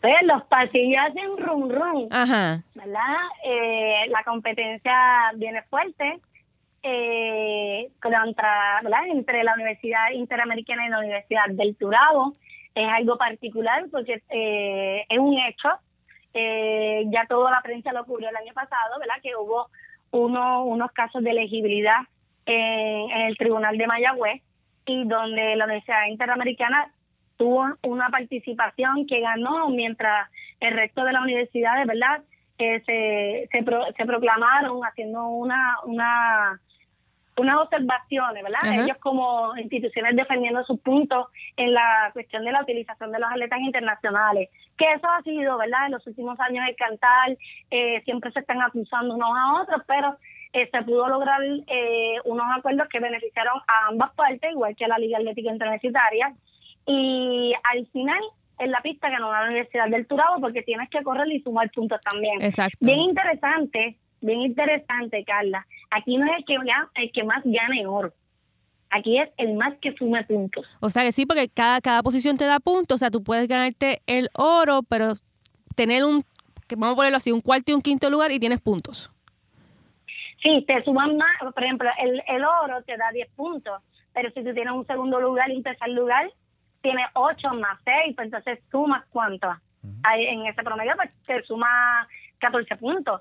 [0.00, 2.62] Pues los pasillos hacen rum rum, Ajá.
[2.74, 3.16] ¿verdad?
[3.44, 6.20] Eh, la competencia viene fuerte
[6.84, 9.06] eh, contra, ¿verdad?
[9.08, 12.34] entre la Universidad Interamericana y la Universidad del Turabo.
[12.74, 15.68] Es algo particular porque eh, es un hecho.
[16.32, 19.16] Eh, ya toda la prensa lo cubrió el año pasado, ¿verdad?
[19.20, 19.66] Que hubo
[20.12, 22.02] uno, unos casos de elegibilidad
[22.46, 24.42] en, en el Tribunal de Mayagüez
[24.86, 26.92] y donde la Universidad Interamericana
[27.38, 30.28] tuvo una participación que ganó mientras
[30.60, 32.22] el resto de las universidades, ¿verdad?
[32.58, 33.64] se, se,
[33.96, 36.60] se proclamaron haciendo una, una
[37.38, 38.82] unas observaciones, ¿verdad?
[38.84, 43.60] Ellos como instituciones defendiendo sus puntos en la cuestión de la utilización de los atletas
[43.60, 45.86] internacionales, que eso ha sido, ¿verdad?
[45.86, 47.36] En los últimos años el cantar,
[47.70, 50.16] eh, siempre se están acusando unos a otros, pero
[50.52, 54.88] eh, se pudo lograr eh, unos acuerdos que beneficiaron a ambas partes, igual que a
[54.88, 56.34] la Liga Atlética Universitaria,
[56.88, 58.18] y al final
[58.58, 62.00] en la pista ganó la Universidad del Turabo porque tienes que correr y sumar puntos
[62.00, 62.40] también.
[62.40, 62.78] Exacto.
[62.80, 65.66] Bien interesante, bien interesante, Carla.
[65.90, 66.56] Aquí no es el que,
[66.94, 68.12] el que más gane oro.
[68.90, 70.66] Aquí es el más que sume puntos.
[70.80, 72.96] O sea que sí, porque cada, cada posición te da puntos.
[72.96, 75.12] O sea, tú puedes ganarte el oro, pero
[75.76, 76.24] tener un,
[76.74, 79.12] vamos a ponerlo así, un cuarto y un quinto lugar y tienes puntos.
[80.42, 81.52] Sí, te suman más.
[81.52, 83.82] Por ejemplo, el, el oro te da 10 puntos,
[84.14, 86.30] pero si tú tienes un segundo lugar y un tercer lugar,
[86.80, 89.48] tiene 8 más 6, pues entonces sumas cuánto.
[90.04, 91.68] hay En ese promedio pues te suma
[92.38, 93.20] 14 puntos.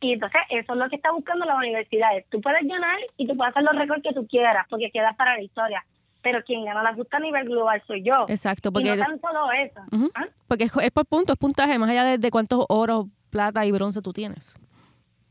[0.00, 2.26] Y entonces eso es lo que está buscando las universidades.
[2.28, 5.36] Tú puedes ganar y tú puedes hacer los récords que tú quieras porque quedas para
[5.36, 5.84] la historia.
[6.22, 8.26] Pero quien gana la justa a nivel global soy yo.
[8.28, 8.72] Exacto.
[8.72, 9.80] Porque y no tan solo eso.
[10.14, 10.26] ¿ah?
[10.48, 14.12] Porque es, por puntos, es puntaje, más allá de, cuántos oro, plata y bronce tú
[14.12, 14.58] tienes.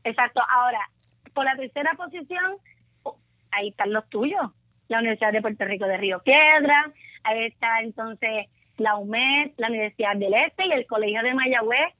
[0.04, 0.40] Exacto.
[0.48, 0.80] Ahora,
[1.34, 2.56] por la tercera posición,
[3.02, 3.18] oh,
[3.50, 4.50] ahí están los tuyos.
[4.88, 6.92] La Universidad de Puerto Rico de Río Piedra,
[7.24, 8.46] Ahí está entonces
[8.78, 11.94] la UMED, la Universidad del Este y el Colegio de Mayagüez,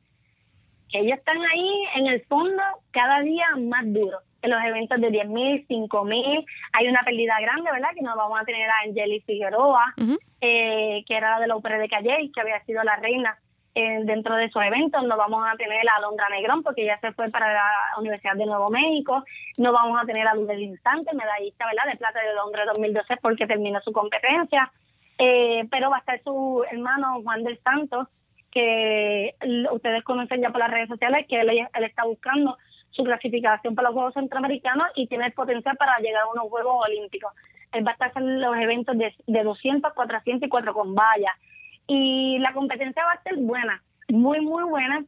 [0.90, 4.18] que ellos están ahí en el fondo cada día más duro.
[4.42, 7.90] En los eventos de 10.000, 5.000, hay una pérdida grande, ¿verdad?
[7.94, 9.94] Que nos vamos a tener a Angeli Figueroa,
[10.40, 13.38] eh, que era la de la ópera de Calle, que había sido la reina
[13.76, 15.04] eh, dentro de esos eventos.
[15.04, 18.46] No vamos a tener a Alondra Negrón, porque ya se fue para la Universidad de
[18.46, 19.22] Nuevo México.
[19.58, 21.92] No vamos a tener a Luz del Instante, medallista, ¿verdad?
[21.92, 24.72] De plata de Londres 2012, porque terminó su competencia.
[25.24, 28.08] Eh, pero va a estar su hermano Juan del Santos,
[28.50, 29.32] que
[29.70, 31.48] ustedes conocen ya por las redes sociales, que él,
[31.80, 32.58] está buscando
[32.90, 36.74] su clasificación para los Juegos Centroamericanos y tiene el potencial para llegar a unos Juegos
[36.88, 37.32] Olímpicos.
[37.70, 41.36] Él va a estar en los eventos de, de 200, 400 y 4 con vallas.
[41.86, 45.04] Y la competencia va a ser buena, muy, muy buena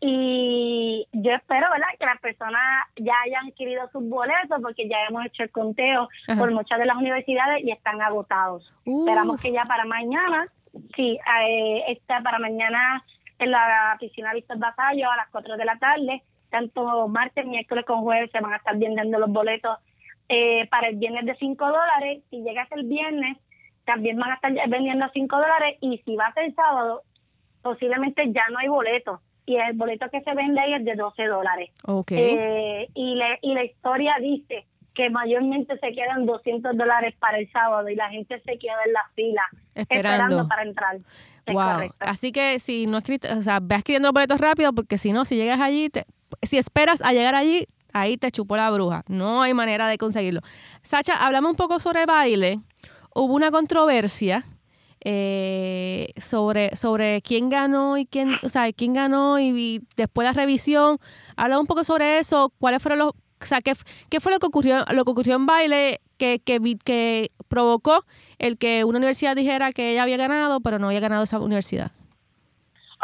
[0.00, 5.26] y yo espero, ¿verdad?, que las personas ya hayan adquirido sus boletos porque ya hemos
[5.26, 8.72] hecho el conteo por muchas de las universidades y están agotados.
[8.86, 9.00] Uh.
[9.00, 10.46] Esperamos que ya para mañana,
[10.94, 13.04] sí, eh, está para mañana
[13.40, 18.02] en la piscina Víctor Basallo a las 4 de la tarde, tanto martes, miércoles con
[18.02, 19.78] jueves se van a estar vendiendo los boletos
[20.28, 22.22] eh, para el viernes de 5 dólares.
[22.30, 23.36] Si llegas el viernes,
[23.84, 27.02] también van a estar vendiendo 5 dólares y si va a ser sábado,
[27.62, 31.24] posiblemente ya no hay boletos y el boleto que se vende ahí es de 12
[31.24, 31.70] dólares.
[32.10, 37.50] Eh, y, le, y la historia dice que mayormente se quedan 200 dólares para el
[37.50, 39.42] sábado y la gente se queda en la fila
[39.74, 40.98] esperando, para entrar.
[41.46, 41.90] wow.
[42.00, 45.24] Así que si no escrito, o sea, ve escribiendo los boletos rápido porque si no,
[45.24, 45.88] si llegas allí,
[46.42, 49.02] si esperas a llegar allí, ahí te chupó la bruja.
[49.08, 50.40] No hay manera de conseguirlo.
[50.82, 52.60] Sacha, hablamos un poco sobre baile.
[53.14, 54.44] Hubo una controversia
[55.04, 60.40] eh, sobre, sobre quién ganó y quién, o sea, quién ganó y, después de la
[60.40, 60.98] revisión,
[61.36, 63.72] habla un poco sobre eso, cuáles fueron los, o sea, qué,
[64.10, 68.04] qué fue lo que ocurrió, lo que ocurrió en baile que, que, que provocó
[68.38, 71.92] el que una universidad dijera que ella había ganado, pero no había ganado esa universidad.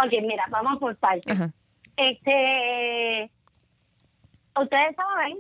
[0.05, 1.41] Ok, mira, vamos por partes.
[1.97, 3.31] Este,
[4.61, 5.39] ustedes saben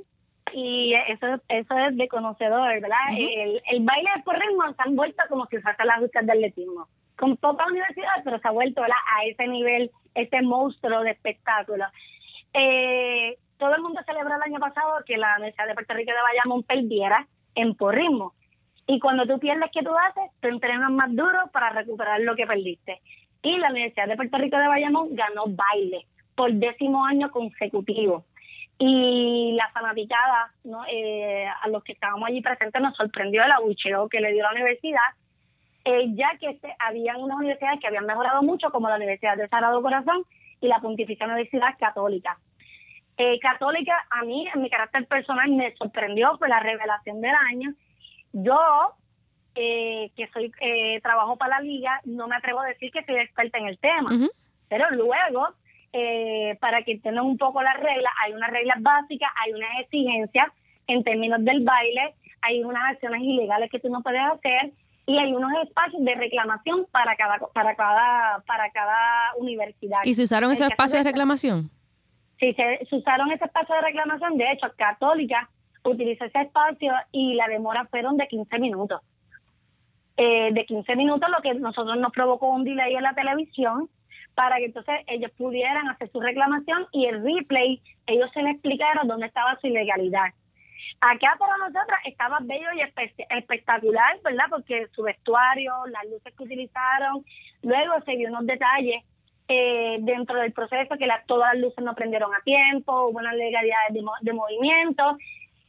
[0.54, 3.10] y eso eso es de conocedor, ¿verdad?
[3.18, 6.86] el, el, baile por ritmo se han vuelto como si fuese las justas de atletismo.
[7.16, 11.84] Con pocas universidades, pero se ha vuelto a ese nivel, ese monstruo de espectáculo.
[12.52, 16.22] Eh, todo el mundo celebró el año pasado que la Universidad de Puerto Rico de
[16.22, 18.34] Bayamón perdiera en porrismo.
[18.86, 20.30] Y cuando tú pierdes, ¿qué tú haces?
[20.40, 23.00] Tú entrenas más duro para recuperar lo que perdiste.
[23.42, 28.24] Y la Universidad de Puerto Rico de Bayamón ganó baile por décimo año consecutivo.
[28.86, 30.84] Y la fanaticada, ¿no?
[30.90, 34.52] Eh, a los que estábamos allí presentes, nos sorprendió el abucheo que le dio la
[34.52, 35.00] universidad,
[35.86, 39.48] eh, ya que este, habían unas universidades que habían mejorado mucho, como la Universidad de
[39.48, 40.24] Sagrado Corazón
[40.60, 42.38] y la Pontificia Universidad Católica.
[43.16, 47.72] Eh, católica, a mí, en mi carácter personal, me sorprendió por la revelación del año.
[48.32, 48.58] Yo,
[49.54, 53.16] eh, que soy eh, trabajo para la liga, no me atrevo a decir que soy
[53.16, 54.10] experta en el tema.
[54.68, 55.54] Pero luego,
[55.96, 60.48] eh, para que entiendan un poco las reglas, hay unas reglas básicas, hay unas exigencias
[60.88, 64.72] en términos del baile, hay unas acciones ilegales que tú no puedes hacer
[65.06, 70.00] y hay unos espacios de reclamación para cada para cada para cada universidad.
[70.02, 71.70] ¿Y se usaron esos espacios de reclamación?
[72.40, 74.36] Sí, se, se usaron ese espacio de reclamación.
[74.36, 75.48] De hecho, Católica
[75.84, 79.00] utilizó ese espacio y la demora fueron de 15 minutos.
[80.16, 83.88] Eh, de 15 minutos, lo que nosotros nos provocó un delay en la televisión
[84.34, 89.06] para que entonces ellos pudieran hacer su reclamación y el replay, ellos se les explicaron
[89.08, 90.32] dónde estaba su ilegalidad.
[91.00, 94.44] Acá para nosotras estaba bello y espe- espectacular, ¿verdad?
[94.50, 97.24] Porque su vestuario, las luces que utilizaron,
[97.62, 99.02] luego se vio unos detalles
[99.48, 103.34] eh, dentro del proceso que la- todas las luces no prendieron a tiempo, hubo unas
[103.34, 105.18] legalidades de, de movimiento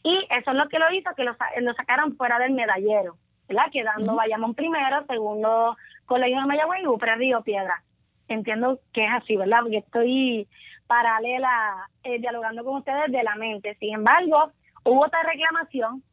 [0.04, 3.18] y eso es lo que lo hizo que lo, lo sacaran fuera del medallero,
[3.50, 3.66] ¿verdad?
[3.72, 5.76] Quedando Bayamón primero, segundo
[6.06, 7.82] Colegio de Mayagüez y Upre Río Piedra.
[8.28, 9.60] Entiendo que es así, ¿verdad?
[9.62, 10.48] Porque estoy
[10.88, 13.76] paralela eh, dialogando con ustedes de la mente.
[13.76, 14.52] Sin embargo,
[14.84, 16.04] hubo otra reclamación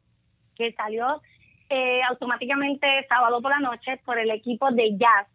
[0.55, 1.21] que salió
[1.69, 5.27] eh, automáticamente sábado por la noche por el equipo de jazz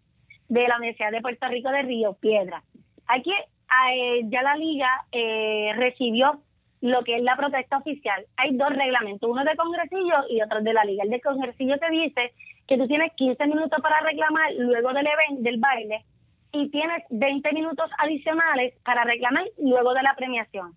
[0.48, 2.62] de la Universidad de Puerto Rico de Río Piedra.
[3.06, 6.40] Aquí eh, ya la liga eh, recibió
[6.80, 8.24] lo que es la protesta oficial.
[8.36, 11.04] Hay dos reglamentos, uno de congresillo y otro de la liga.
[11.04, 12.32] El de congresillo te dice
[12.66, 16.04] que tú tienes 15 minutos para reclamar luego del evento, del baile,
[16.52, 20.74] y tienes 20 minutos adicionales para reclamar luego de la premiación.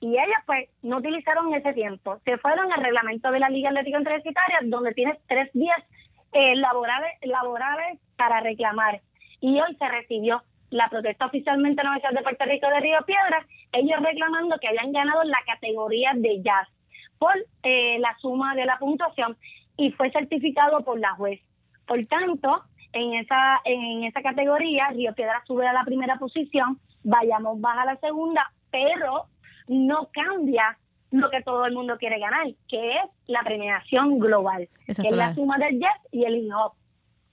[0.00, 3.98] Y ellas pues no utilizaron ese tiempo, se fueron al reglamento de la Liga Atlética
[3.98, 5.78] Universitaria, donde tienes tres días
[6.32, 9.00] eh, laborales, laborales para reclamar.
[9.40, 12.98] Y hoy se recibió la protesta oficialmente en la Universidad de Puerto Rico de Río
[13.06, 16.68] Piedra, ellos reclamando que habían ganado la categoría de jazz
[17.18, 19.36] por eh, la suma de la puntuación
[19.76, 21.40] y fue certificado por la juez.
[21.86, 22.64] Por tanto,
[22.96, 27.86] en esa en esa categoría, Río Piedra sube a la primera posición, Vayamos baja a
[27.86, 29.26] la segunda, pero
[29.68, 30.76] no cambia
[31.12, 35.16] lo que todo el mundo quiere ganar, que es la premiación global, Exacto, que es
[35.16, 36.72] la suma del jazz y el hip hop.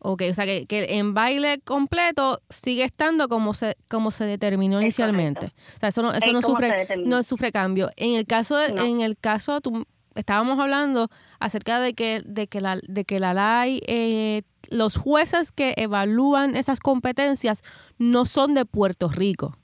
[0.05, 4.81] Ok, o sea que, que en baile completo sigue estando como se como se determinó
[4.81, 5.45] inicialmente.
[5.47, 7.89] O sea, eso no, eso Es no sufre no sufre cambio.
[7.95, 8.83] En el caso de- No.
[8.83, 13.33] en el caso tú estábamos hablando acerca de que de que la de que la
[13.33, 17.61] ley eh, los jueces que evalúan esas competencias
[17.99, 19.57] no son de Puerto Rico.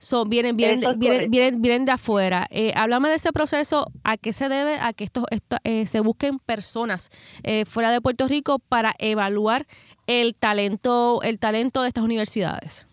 [0.00, 2.46] Son, vienen, vienen, es vienen, vienen, vienen de afuera.
[2.50, 4.78] Eh, háblame de ese proceso, ¿a qué se debe?
[4.80, 7.10] A que estos, esto, eh, se busquen personas
[7.42, 9.66] eh, fuera de Puerto Rico para evaluar
[10.06, 12.86] el talento, el talento de estas universidades.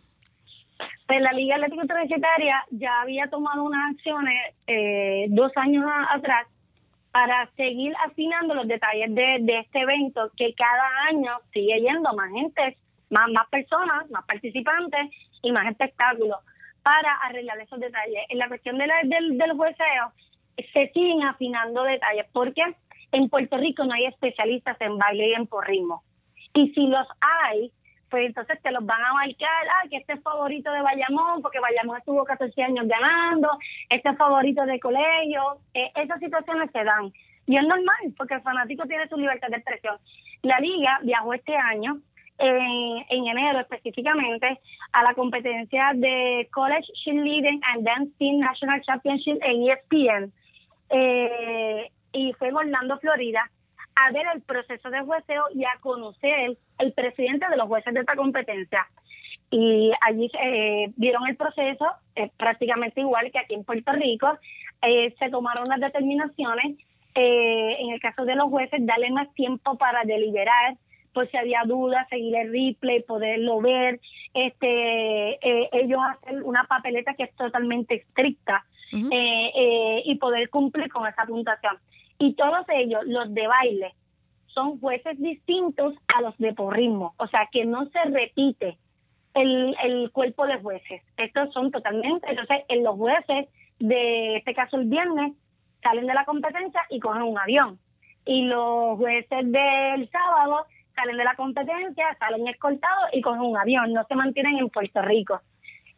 [1.08, 6.48] Pues la Liga Atlética Universitaria ya había tomado unas acciones eh, dos años a- atrás
[7.16, 12.76] para seguir afinando los detalles de, este evento, que cada año sigue yendo más gente,
[13.10, 16.40] más, más personas, más participantes y más espectáculos
[16.84, 18.22] para arreglar esos detalles.
[18.28, 20.12] En la cuestión de la- del, del jueceo,
[20.74, 22.64] se siguen afinando detalles, porque
[23.14, 26.04] en Puerto Rico no hay especialistas en baile y en porrismo.
[26.54, 27.72] Y si los hay,
[28.10, 31.60] pues entonces te los van a marcar, ah, que este es favorito de Bayamón, porque
[31.60, 33.50] Bayamón estuvo 14 años ganando,
[33.90, 37.12] este es favorito de colegio, Eh, esas situaciones se dan.
[37.48, 39.98] Y es normal, porque el fanático tiene su libertad de expresión.
[40.42, 42.00] La liga viajó este año,
[42.38, 44.60] en, en enero específicamente,
[44.94, 50.34] a la competencia de College Cheerleading and Dance Team National Championship en ESPN,
[50.90, 53.50] eh, y fue en Orlando, Florida,
[53.96, 58.02] a ver el proceso de jueceo y a conocer el presidente de los jueces de
[58.02, 58.88] esta competencia.
[59.52, 64.28] Y allí eh, vieron el proceso, eh, prácticamente igual que aquí en Puerto Rico.
[64.82, 66.78] Eh, se tomaron las determinaciones,
[67.16, 70.76] eh, en el caso de los jueces, darle más tiempo para deliberar,
[71.14, 74.02] por si había dudas, seguir el replay, poderlo ver,
[74.34, 79.08] este, eh, ellos hacen una papeleta que es totalmente estricta Ujú.
[79.12, 81.78] eh, eh, y poder cumplir con esa puntuación.
[82.18, 83.94] Y todos ellos, los de baile,
[84.48, 88.78] son jueces distintos a los de porrismo, o sea que no se repite
[89.34, 91.02] el, el cuerpo de jueces.
[91.18, 93.50] Estos son totalmente, entonces en los jueces
[93.80, 95.34] de este caso el viernes
[95.84, 97.78] salen de la competencia y cogen un avión.
[98.26, 103.94] Y los jueces del sábado salen de la competencia, salen escoltados y cogen un avión,
[103.94, 105.42] no se mantienen en Puerto Rico.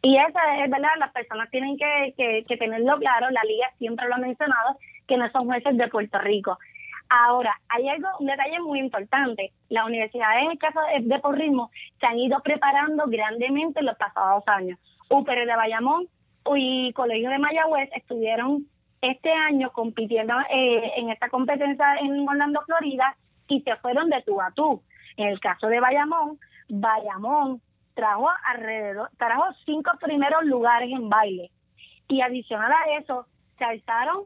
[0.02, 4.06] Y esa es verdad, las personas tienen que, que, que tenerlo claro, la liga siempre
[4.08, 4.76] lo ha mencionado,
[5.08, 6.58] que no son jueces de Puerto Rico.
[7.08, 9.52] Ahora, hay algo, un detalle muy importante.
[9.70, 13.96] Las universidades, en el caso de, de porrismo, se han ido preparando grandemente en los
[13.96, 14.78] pasados años.
[15.08, 16.06] UPR de Bayamón
[16.54, 18.66] y Colegio de Mayagüez estuvieron
[19.00, 23.16] este año compitiendo eh, en esta competencia en Orlando, Florida,
[23.48, 24.82] y se fueron de tú a tú.
[25.16, 26.38] En el caso de Bayamón,
[26.68, 27.62] Bayamón
[27.94, 31.50] trajo alrededor, trajo cinco primeros lugares en baile.
[32.08, 34.24] Y adicional a eso, se alzaron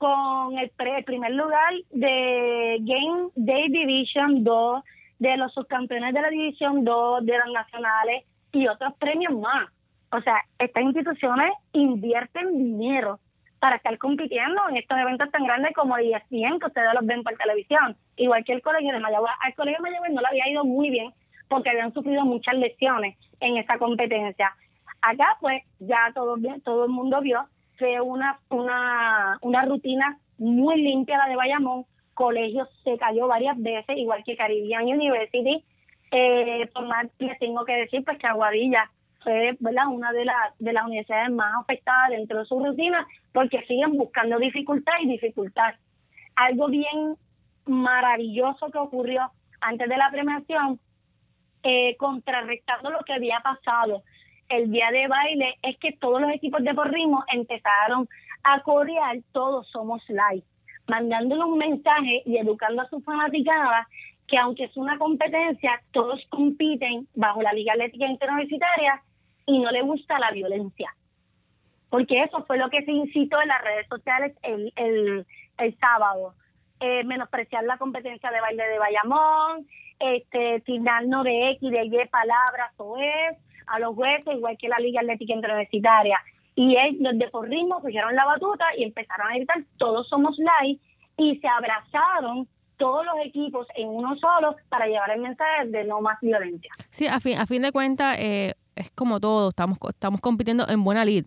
[0.00, 0.70] con el,
[1.04, 4.82] primer lugar de Game Day Division 2,
[5.18, 9.68] de los subcampeones de la División 2, de las nacionales y otros premios más.
[10.10, 13.20] O sea, estas instituciones invierten dinero
[13.58, 17.36] para estar compitiendo en estos eventos tan grandes como ESPN, que ustedes los ven por
[17.36, 19.32] televisión, igual que el colegio de Mayagüez.
[19.42, 21.12] Al colegio de Mayagüez no le había ido muy bien
[21.48, 24.54] porque habían sufrido muchas lesiones en esa competencia.
[25.02, 27.46] Acá, pues, ya todo, todo el mundo vio
[27.80, 31.86] fue una, una, una rutina muy limpia la de Bayamón.
[32.14, 35.64] Colegio se cayó varias veces, igual que Caribbean University.
[36.12, 38.90] Eh, por más les tengo que decir, pues que Aguadilla
[39.22, 43.96] fue una de, las de las universidades más afectadas dentro de su rutina, porque siguen
[43.96, 45.74] buscando dificultad y dificultad.
[46.36, 47.16] Algo bien
[47.66, 50.78] maravilloso que ocurrió antes de la premiación,
[51.62, 54.02] eh, contrarrestando lo que había pasado
[54.50, 58.08] el día de baile es que todos los equipos de porrismo empezaron
[58.42, 60.44] a corear Todos Somos Live,
[60.86, 63.86] mandándole un mensaje y educando a sus fanaticadas
[64.30, 69.02] que aunque es una competencia, todos compiten bajo la Liga Atlética Interuniversitaria
[69.44, 70.94] y no le gusta la violencia.
[71.88, 75.26] Porque eso fue lo que se incitó en las redes sociales el, el,
[75.58, 76.34] el sábado.
[76.78, 79.66] Eh, menospreciar la competencia de baile de Bayamón,
[79.98, 80.62] este,
[81.06, 83.36] no de X, de Y palabras o es,
[83.70, 86.18] a los jueces, igual que la Liga Atlética Interuniversitaria.
[86.54, 90.78] Y los de porrismo pusieron la batuta y empezaron a gritar, todos somos live,
[91.16, 96.00] y se abrazaron todos los equipos en uno solo para llevar el mensaje de no
[96.00, 96.70] más violencia.
[96.90, 100.82] Sí, a fin, a fin de cuentas, eh, es como todo, estamos, estamos compitiendo en
[100.82, 101.26] buena lid.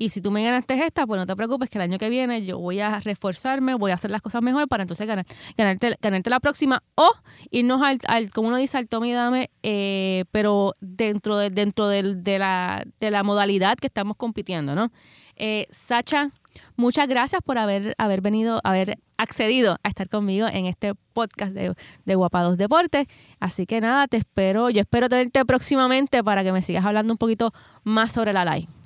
[0.00, 2.42] Y si tú me ganaste esta, pues no te preocupes que el año que viene
[2.42, 5.26] yo voy a reforzarme, voy a hacer las cosas mejor para entonces ganar,
[5.58, 7.12] ganarte, ganarte la próxima o
[7.50, 12.38] irnos al, como uno dice, al tome y dame, eh, pero dentro, de, dentro de,
[12.38, 14.90] la, de la modalidad que estamos compitiendo, ¿no?
[15.36, 16.30] Eh, Sacha,
[16.76, 21.74] muchas gracias por haber, haber venido, haber accedido a estar conmigo en este podcast de,
[22.06, 23.06] de Guapados Deportes.
[23.38, 27.18] Así que nada, te espero, yo espero tenerte próximamente para que me sigas hablando un
[27.18, 27.52] poquito
[27.84, 28.79] más sobre la live.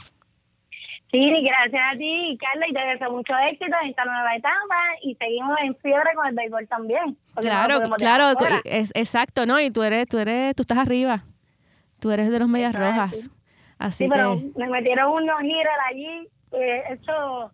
[1.15, 5.15] Sí, gracias a ti, Carla, y te deseo mucho éxito en esta nueva etapa y
[5.15, 7.17] seguimos en fiebre con el béisbol también.
[7.37, 9.61] Claro, claro, es, exacto, ¿no?
[9.61, 11.23] Y tú eres, tú eres, tú estás arriba,
[12.01, 13.31] tú eres de los medias rojas.
[13.79, 17.53] Así sí, pero me metieron unos giros allí, eh, eso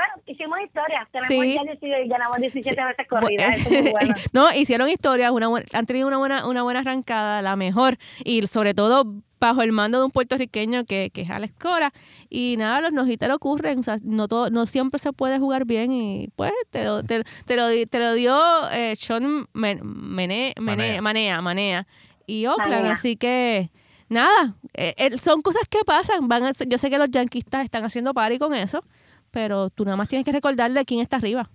[0.00, 1.06] bueno, hicimos historia.
[1.12, 1.88] Tenemos sí.
[1.88, 3.58] ya ganamos 17 veces corridas.
[3.92, 4.14] bueno.
[4.32, 7.98] no, hicieron historias, una han tenido una buena, una buena arrancada, la mejor.
[8.24, 9.04] Y sobre todo
[9.38, 11.92] bajo el mando de un puertorriqueño que, que es Alex Cora.
[12.28, 15.92] Y nada, los nojiteros ocurren, o sea, no, todo, no siempre se puede jugar bien
[15.92, 18.38] y pues te lo, te, lo, te lo dio
[18.72, 21.40] eh, Sean Mene, Manea.
[21.40, 21.86] Manea,
[22.26, 23.70] y Oakland, así que
[24.08, 26.28] nada, eh, eh, son cosas que pasan.
[26.28, 28.84] Van yo sé que los yanquistas están haciendo party con eso,
[29.30, 31.48] pero tú nada más tienes que recordarle quién está arriba.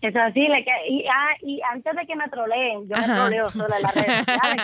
[0.00, 3.50] Eso sí, le que, y, ah, y antes de que me troleen, yo me troleo
[3.50, 4.62] solo en las redes sociales.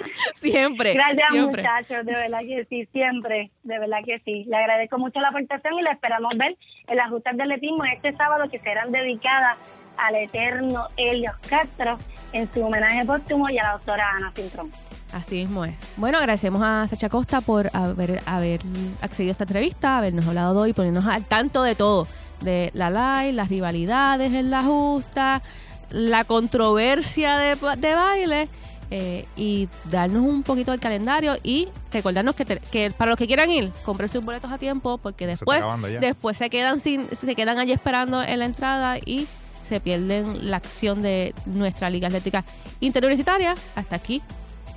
[0.34, 0.94] siempre.
[0.94, 1.62] Gracias siempre.
[1.62, 4.44] muchachos, de verdad que sí, siempre, de verdad que sí.
[4.44, 6.56] Le agradezco mucho la aportación y le esperamos ver
[6.86, 9.58] en las justas de atletismo este sábado que serán dedicadas
[9.98, 11.98] al eterno Helios Castro
[12.32, 14.70] en su homenaje póstumo y a la doctora Ana Cintrón.
[15.12, 15.80] Así mismo es.
[15.96, 18.60] Bueno, agradecemos a Sacha Costa por haber, haber
[19.00, 22.06] accedido a esta entrevista, habernos hablado hoy, ponernos al tanto de todo
[22.40, 25.42] de la live, las rivalidades en la justa,
[25.90, 27.54] la controversia de,
[27.94, 28.48] baile
[28.90, 33.50] eh, y darnos un poquito del calendario y recordarnos que, que para los que quieran
[33.50, 37.58] ir, compren sus boletos a tiempo porque después se, después se quedan sin se quedan
[37.58, 39.26] allí esperando en la entrada y
[39.62, 42.44] se pierden la acción de nuestra Liga Atlética
[42.80, 43.56] Interuniversitaria.
[43.74, 44.22] Hasta aquí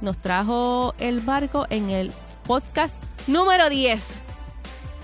[0.02, 2.12] nos trajo el barco en el
[2.46, 4.30] podcast número 10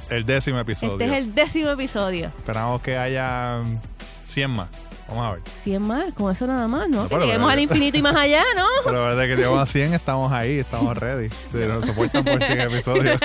[0.09, 0.93] el décimo episodio.
[0.93, 2.27] Este es el décimo episodio.
[2.37, 3.61] Esperamos que haya
[4.23, 4.67] 100 más.
[5.07, 5.41] Vamos a ver.
[5.63, 7.07] 100 más, con eso nada más, ¿no?
[7.07, 8.65] que lleguemos al infinito y más allá, ¿no?
[8.85, 11.29] Pero desde que llegamos a 100 estamos ahí, estamos ready.
[11.53, 13.19] Nos soportan por 100 episodios.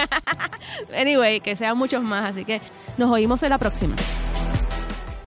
[0.99, 2.61] anyway, que sean muchos más, así que
[2.99, 3.97] nos oímos en la próxima.